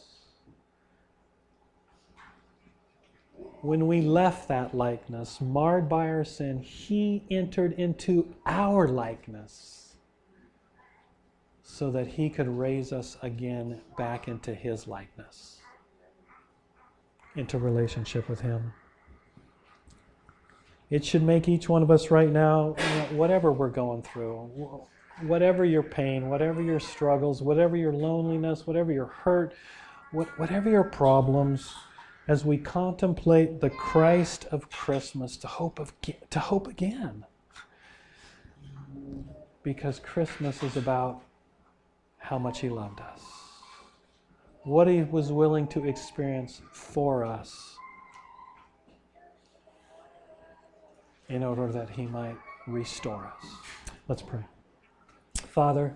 when 3.61 3.87
we 3.87 4.01
left 4.01 4.47
that 4.47 4.75
likeness, 4.75 5.41
marred 5.41 5.89
by 5.89 6.07
our 6.07 6.23
sin, 6.23 6.59
He 6.59 7.23
entered 7.31 7.73
into 7.73 8.35
our 8.45 8.87
likeness 8.87 9.95
so 11.63 11.89
that 11.91 12.07
He 12.07 12.29
could 12.29 12.47
raise 12.47 12.93
us 12.93 13.17
again 13.23 13.81
back 13.97 14.27
into 14.27 14.53
His 14.53 14.87
likeness, 14.87 15.57
into 17.35 17.57
relationship 17.57 18.29
with 18.29 18.41
Him. 18.41 18.71
It 20.89 21.05
should 21.05 21.21
make 21.21 21.47
each 21.47 21.69
one 21.69 21.83
of 21.83 21.91
us 21.91 22.09
right 22.09 22.31
now, 22.31 22.71
whatever 23.11 23.51
we're 23.51 23.69
going 23.69 24.01
through, 24.01 24.49
whatever 25.21 25.63
your 25.63 25.83
pain, 25.83 26.29
whatever 26.29 26.63
your 26.63 26.79
struggles, 26.79 27.43
whatever 27.43 27.77
your 27.77 27.93
loneliness, 27.93 28.65
whatever 28.65 28.91
your 28.91 29.05
hurt, 29.05 29.53
whatever 30.11 30.67
your 30.69 30.83
problems, 30.83 31.71
as 32.27 32.43
we 32.43 32.57
contemplate 32.57 33.61
the 33.61 33.69
Christ 33.69 34.45
of 34.51 34.71
Christmas 34.71 35.37
to 35.37 35.47
hope, 35.47 35.77
of, 35.77 35.93
to 36.01 36.39
hope 36.39 36.67
again. 36.67 37.23
Because 39.61 39.99
Christmas 39.99 40.63
is 40.63 40.75
about 40.75 41.21
how 42.17 42.39
much 42.39 42.61
He 42.61 42.69
loved 42.69 42.99
us, 42.99 43.21
what 44.63 44.87
He 44.87 45.03
was 45.03 45.31
willing 45.31 45.67
to 45.67 45.87
experience 45.87 46.61
for 46.71 47.23
us 47.23 47.78
in 51.29 51.43
order 51.43 51.71
that 51.71 51.89
He 51.89 52.05
might 52.05 52.37
restore 52.67 53.25
us. 53.25 53.51
Let's 54.07 54.21
pray. 54.21 54.43
Father, 55.35 55.95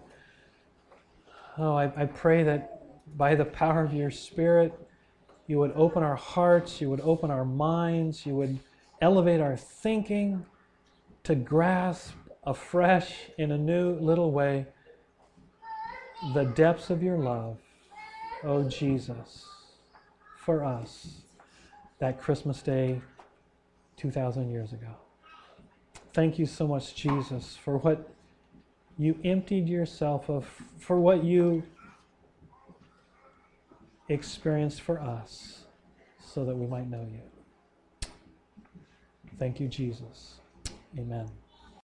oh, 1.58 1.76
I, 1.76 1.92
I 2.02 2.06
pray 2.06 2.44
that 2.44 2.82
by 3.18 3.36
the 3.36 3.46
power 3.46 3.84
of 3.84 3.94
your 3.94 4.12
Spirit, 4.12 4.74
you 5.48 5.60
would 5.60 5.74
open 5.76 6.04
our 6.04 6.16
hearts, 6.16 6.80
you 6.80 6.90
would 6.90 7.02
open 7.02 7.30
our 7.30 7.46
minds, 7.46 8.26
you 8.26 8.36
would 8.36 8.60
elevate 9.02 9.42
our 9.42 9.58
thinking 9.58 10.46
to 11.24 11.36
grasp 11.36 12.14
afresh 12.46 13.14
in 13.38 13.52
a 13.52 13.58
new 13.58 13.94
little 14.00 14.32
way 14.32 14.66
the 16.34 16.46
depths 16.46 16.90
of 16.90 17.04
your 17.04 17.18
love, 17.18 17.58
oh 18.44 18.64
Jesus, 18.64 19.46
for 20.38 20.64
us 20.64 21.24
that 22.00 22.20
Christmas 22.22 22.62
day 22.62 23.02
2,000 23.98 24.50
years 24.50 24.72
ago. 24.72 25.03
Thank 26.14 26.38
you 26.38 26.46
so 26.46 26.68
much, 26.68 26.94
Jesus, 26.94 27.58
for 27.58 27.78
what 27.78 28.08
you 29.00 29.18
emptied 29.26 29.68
yourself 29.68 30.30
of, 30.30 30.46
for 30.78 31.00
what 31.00 31.24
you 31.24 31.64
experienced 34.10 34.82
for 34.82 35.00
us, 35.00 35.66
so 36.20 36.46
that 36.46 36.56
we 36.56 36.68
might 36.68 36.88
know 36.88 37.08
you. 37.12 38.10
Thank 39.40 39.60
you, 39.60 39.68
Jesus. 39.68 40.36
Amen. 40.98 41.43